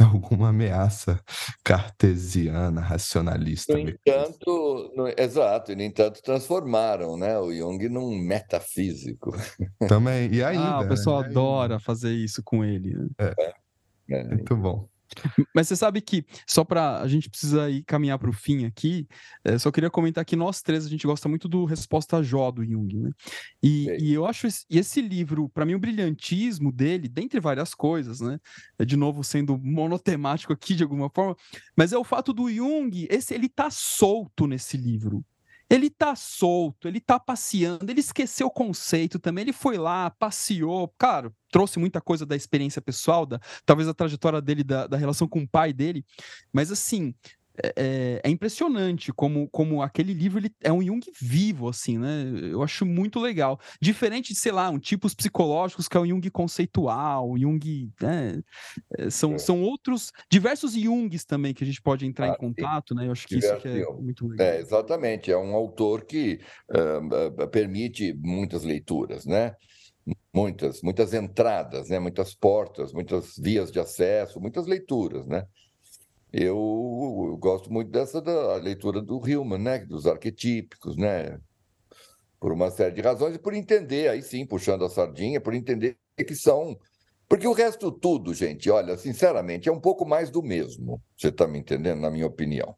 [0.12, 1.20] alguma ameaça
[1.62, 3.72] cartesiana, racionalista.
[3.72, 9.30] No entanto, no, exato, e no entanto transformaram né, o Jung num metafísico.
[9.88, 10.64] Também, e ainda.
[10.64, 11.28] Ah, o pessoal né?
[11.28, 12.94] adora fazer isso com ele.
[12.96, 13.08] Né?
[13.38, 13.60] É.
[14.10, 14.88] É, muito bom.
[15.54, 19.06] Mas você sabe que, só para a gente precisa ir caminhar para o fim aqui,
[19.44, 22.64] é, só queria comentar que nós três a gente gosta muito do Resposta Jó do
[22.64, 23.10] Jung, né?
[23.62, 28.20] E, e eu acho esse, esse livro, para mim, o brilhantismo dele, dentre várias coisas,
[28.20, 28.38] né?
[28.78, 31.36] É, de novo, sendo monotemático aqui de alguma forma,
[31.76, 35.24] mas é o fato do Jung, esse, ele tá solto nesse livro.
[35.70, 40.92] Ele tá solto, ele tá passeando, ele esqueceu o conceito também, ele foi lá, passeou,
[40.98, 45.28] cara, trouxe muita coisa da experiência pessoal, da, talvez a trajetória dele, da, da relação
[45.28, 46.04] com o pai dele,
[46.52, 47.14] mas assim,
[47.62, 52.24] é, é, é, impressionante como, como aquele livro ele é um Jung vivo, assim, né?
[52.50, 53.58] Eu acho muito legal.
[53.80, 57.90] Diferente de, sei lá, um tipos psicológicos que é o Jung conceitual, Jung.
[58.00, 58.40] Né?
[58.96, 59.38] É, são, é.
[59.38, 63.06] são outros, diversos Jungs também que a gente pode entrar ah, em contato, né?
[63.06, 64.46] Eu acho que isso que é muito legal.
[64.46, 65.30] É, exatamente.
[65.30, 66.40] É um autor que
[66.70, 69.54] uh, permite muitas leituras, né?
[70.32, 71.98] Muitas, muitas entradas, né?
[71.98, 75.44] muitas portas, muitas vias de acesso, muitas leituras, né?
[76.32, 76.56] Eu,
[77.30, 79.78] eu gosto muito dessa da leitura do Hillman, né?
[79.80, 81.40] Dos arquetípicos, né?
[82.38, 85.96] Por uma série de razões e por entender, aí sim, puxando a sardinha, por entender
[86.16, 86.78] que são.
[87.28, 91.02] Porque o resto tudo, gente, olha, sinceramente, é um pouco mais do mesmo.
[91.16, 92.74] Você está me entendendo, na minha opinião.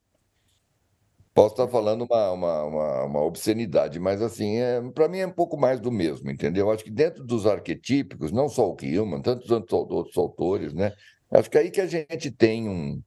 [1.35, 5.33] Posso estar falando uma, uma, uma, uma obscenidade, mas assim, é, para mim é um
[5.33, 6.71] pouco mais do mesmo, entendeu?
[6.71, 10.93] Acho que dentro dos arquetípicos, não só o Hillman, tantos outros autores, né?
[11.31, 13.03] Acho que é aí que a gente tem um,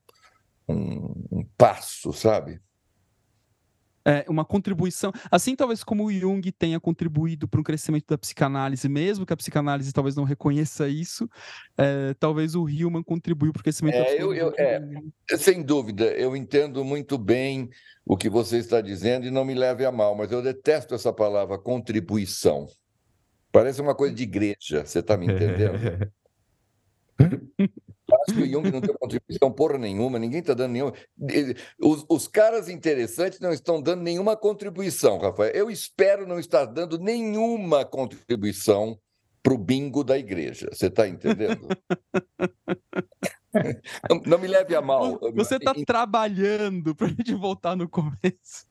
[0.68, 2.59] um, um passo, sabe?
[4.07, 8.88] É, uma contribuição, assim talvez como o Jung tenha contribuído para o crescimento da psicanálise,
[8.88, 11.28] mesmo que a psicanálise talvez não reconheça isso,
[11.76, 14.39] é, talvez o Hillman contribuiu para o crescimento é, da psicanálise.
[14.39, 14.53] Eu, eu,
[15.32, 17.68] é, sem dúvida, eu entendo muito bem
[18.05, 21.11] o que você está dizendo e não me leve a mal, mas eu detesto essa
[21.11, 22.68] palavra contribuição.
[23.51, 26.11] Parece uma coisa de igreja, você está me entendendo?
[28.14, 30.93] acho que o Jung não deu contribuição porra nenhuma, ninguém está dando nenhuma.
[31.80, 35.51] Os, os caras interessantes não estão dando nenhuma contribuição, Rafael.
[35.53, 38.99] Eu espero não estar dando nenhuma contribuição
[39.41, 40.70] para o bingo da igreja.
[40.72, 41.68] Você está entendendo?
[44.10, 45.20] não, não, me leve a mal.
[45.36, 48.66] Você está trabalhando para a gente voltar no começo.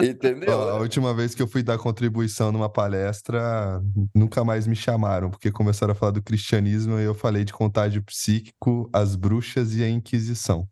[0.00, 0.68] Entendeu?
[0.70, 3.80] A última vez que eu fui dar contribuição numa palestra,
[4.14, 8.02] nunca mais me chamaram, porque começaram a falar do cristianismo e eu falei de contágio
[8.02, 10.66] psíquico, as bruxas e a Inquisição.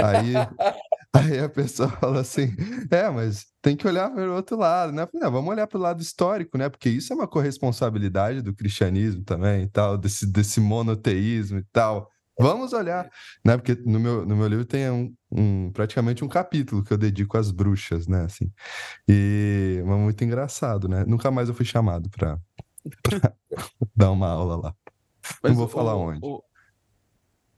[0.00, 0.34] Aí,
[1.14, 2.54] aí a pessoa fala assim:
[2.90, 5.06] é, mas tem que olhar para o outro lado, né?
[5.06, 6.68] Falei, vamos olhar para o lado histórico, né?
[6.68, 12.10] Porque isso é uma corresponsabilidade do cristianismo também e tal, desse, desse monoteísmo e tal.
[12.38, 13.10] Vamos olhar,
[13.44, 13.56] né?
[13.56, 17.36] Porque no meu, no meu livro tem um, um, praticamente um capítulo que eu dedico
[17.36, 18.24] às bruxas, né?
[18.24, 18.50] Assim,
[19.08, 21.04] e é muito engraçado, né?
[21.06, 22.38] Nunca mais eu fui chamado para
[23.96, 24.74] dar uma aula lá.
[25.42, 26.20] Mas, Não vou falar o, onde.
[26.22, 26.42] O,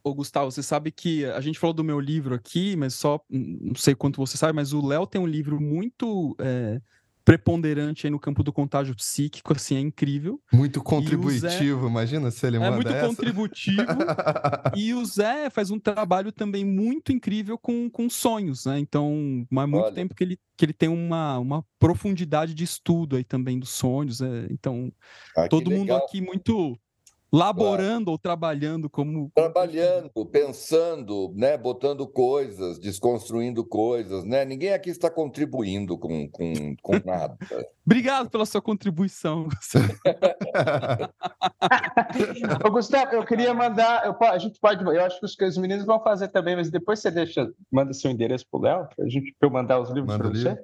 [0.03, 3.75] o, Gustavo, você sabe que a gente falou do meu livro aqui, mas só não
[3.75, 6.81] sei quanto você sabe, mas o Léo tem um livro muito é,
[7.25, 10.41] preponderante aí no campo do contágio psíquico, assim, é incrível.
[10.53, 11.89] Muito contributivo, Zé...
[11.89, 13.07] imagina se ele manda É muito essa.
[13.07, 13.83] contributivo.
[14.77, 18.79] e o Zé faz um trabalho também muito incrível com, com sonhos, né?
[18.79, 19.95] Então, há muito Olha.
[19.95, 24.21] tempo que ele, que ele tem uma, uma profundidade de estudo aí também dos sonhos.
[24.21, 24.47] Né?
[24.51, 24.93] Então,
[25.37, 26.79] ah, todo mundo aqui muito
[27.33, 28.13] laborando claro.
[28.13, 34.45] ou trabalhando como trabalhando, pensando, né, botando coisas, desconstruindo coisas, né?
[34.45, 37.39] Ninguém aqui está contribuindo com, com, com nada.
[37.87, 39.49] Obrigado pela sua contribuição.
[42.65, 45.85] Ô, Gustavo, eu queria mandar, eu, a gente pode, eu acho que os, os meninos
[45.85, 49.09] vão fazer também, mas depois você deixa, manda seu endereço para o Léo, para a
[49.09, 50.59] gente para eu mandar os livros para você.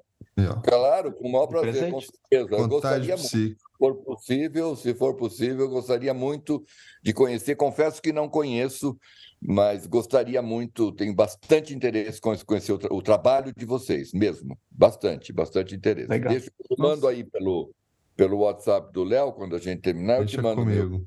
[0.62, 2.56] Claro, com o maior prazer, com certeza.
[2.56, 6.64] Eu gostaria muito for possível, se for possível, gostaria muito
[7.02, 7.56] de conhecer.
[7.56, 8.98] Confesso que não conheço,
[9.40, 14.58] mas gostaria muito, tenho bastante interesse em conhecer o, tra o trabalho de vocês, mesmo.
[14.70, 16.08] Bastante, bastante interesse.
[16.08, 16.32] Legal.
[16.32, 17.72] Deixa, eu mando aí pelo,
[18.16, 20.88] pelo WhatsApp do Léo, quando a gente terminar, Deixa eu te mando comigo.
[20.88, 21.06] meu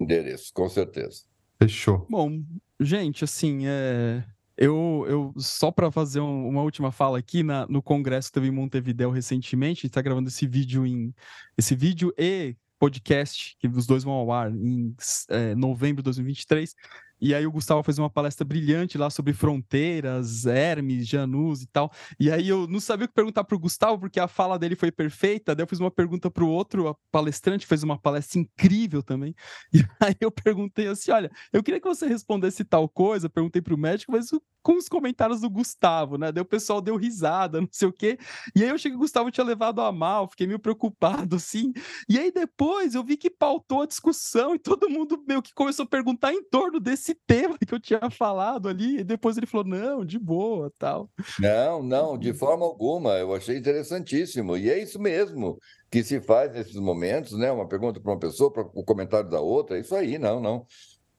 [0.00, 1.24] endereço, com certeza.
[1.58, 2.06] Fechou.
[2.08, 2.42] Bom,
[2.80, 4.24] gente, assim, é...
[4.56, 8.48] Eu, eu só para fazer um, uma última fala aqui na, no congresso que teve
[8.48, 11.14] em Montevideo recentemente, está gravando esse vídeo em
[11.58, 14.94] esse vídeo e podcast que os dois vão ao ar em
[15.30, 16.74] é, novembro de 2023.
[17.20, 21.90] E aí o Gustavo fez uma palestra brilhante lá sobre fronteiras, Hermes, Janus e tal.
[22.18, 24.76] E aí eu não sabia o que perguntar para o Gustavo, porque a fala dele
[24.76, 25.54] foi perfeita.
[25.54, 29.34] Daí eu fiz uma pergunta para o outro palestrante, fez uma palestra incrível também.
[29.76, 33.28] E aí eu perguntei assim: olha, eu queria que você respondesse tal coisa.
[33.28, 34.30] Perguntei para o médico, mas
[34.66, 36.32] com os comentários do Gustavo, né?
[36.32, 38.18] Daí o pessoal deu risada, não sei o quê.
[38.52, 41.72] E aí eu achei que o Gustavo tinha levado a mal, fiquei meio preocupado, assim.
[42.08, 45.84] E aí depois eu vi que pautou a discussão e todo mundo meio que começou
[45.84, 49.46] a perguntar em torno desse esse tema que eu tinha falado ali, e depois ele
[49.46, 51.08] falou, não, de boa, tal.
[51.38, 56.52] Não, não, de forma alguma, eu achei interessantíssimo, e é isso mesmo que se faz
[56.52, 59.94] nesses momentos, né, uma pergunta para uma pessoa, para o comentário da outra, é isso
[59.94, 60.66] aí, não, não,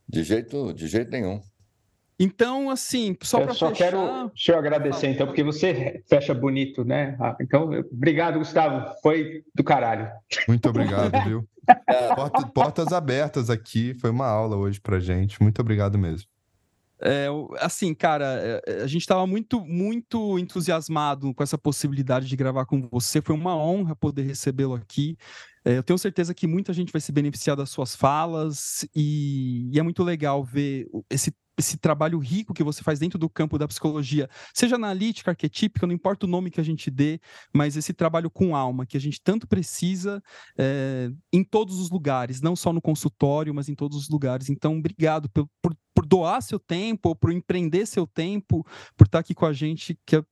[0.08, 1.42] de jeito, de jeito nenhum.
[2.20, 3.72] Então, assim, só para fechar...
[3.74, 7.16] quero deixa eu agradecer, então, porque você fecha bonito, né?
[7.40, 8.96] Então, obrigado, Gustavo.
[9.04, 10.10] Foi do caralho.
[10.48, 11.48] Muito obrigado, viu?
[12.16, 13.94] Porta, portas abertas aqui.
[13.94, 15.42] Foi uma aula hoje pra gente.
[15.42, 16.28] Muito obrigado mesmo.
[17.02, 17.28] É,
[17.60, 22.66] assim, cara, é, é, a gente estava muito, muito entusiasmado com essa possibilidade de gravar
[22.66, 23.22] com você.
[23.22, 25.18] Foi uma honra poder recebê-lo aqui.
[25.64, 29.80] É, eu tenho certeza que muita gente vai se beneficiar das suas falas e, e
[29.80, 33.68] é muito legal ver esse esse trabalho rico que você faz dentro do campo da
[33.68, 37.20] psicologia, seja analítica, arquetípica, não importa o nome que a gente dê,
[37.54, 40.22] mas esse trabalho com alma que a gente tanto precisa
[40.58, 44.50] é, em todos os lugares, não só no consultório, mas em todos os lugares.
[44.50, 45.78] Então, obrigado por, por, por
[46.08, 50.24] doar seu tempo, por empreender seu tempo, por estar aqui com a gente, que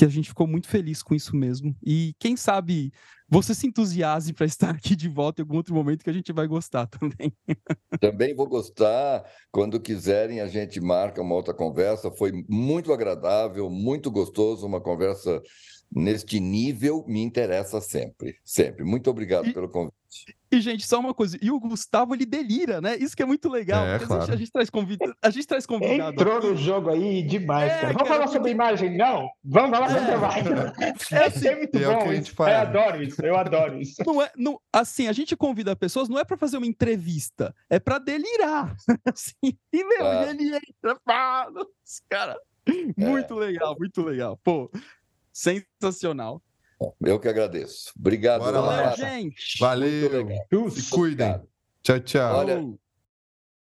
[0.00, 1.76] que a gente ficou muito feliz com isso mesmo.
[1.84, 2.90] E quem sabe
[3.28, 6.32] você se entusiasme para estar aqui de volta em algum outro momento que a gente
[6.32, 7.32] vai gostar também.
[8.00, 9.24] Também vou gostar.
[9.52, 12.10] Quando quiserem, a gente marca uma outra conversa.
[12.10, 15.42] Foi muito agradável, muito gostoso, uma conversa
[15.90, 18.84] neste nível me interessa sempre, sempre.
[18.84, 20.00] Muito obrigado e, pelo convite.
[20.52, 21.38] E, gente, só uma coisa.
[21.40, 22.96] E o Gustavo, ele delira, né?
[22.96, 23.86] Isso que é muito legal.
[23.86, 24.22] É, claro.
[24.22, 25.14] a, gente, a, gente, traz convidado.
[25.22, 26.12] A gente traz convidado.
[26.12, 27.92] Entrou no jogo aí demais, é, cara.
[27.92, 29.28] Vamos cara, falar sobre imagem, não?
[29.44, 30.16] Vamos falar sobre é.
[30.16, 30.52] imagem.
[31.12, 32.12] É, assim, é muito é bom.
[32.12, 32.34] Isso.
[32.38, 33.22] Eu adoro isso.
[33.22, 34.02] Eu adoro isso.
[34.04, 37.78] Não é, não, assim, a gente convida pessoas, não é para fazer uma entrevista, é
[37.78, 38.74] para delirar.
[39.06, 41.66] Assim, e, meu, ele entra, fala.
[42.08, 42.36] Cara,
[42.66, 42.72] é.
[42.96, 44.38] muito legal, muito legal.
[44.42, 44.70] Pô,
[45.40, 46.42] sensacional.
[47.00, 47.92] Eu que agradeço.
[47.98, 48.40] Obrigado.
[48.40, 49.58] Bora lá, gente.
[49.58, 50.28] Valeu.
[50.70, 51.40] Se cuidem.
[51.82, 52.36] Tchau, tchau.
[52.36, 52.62] Olha,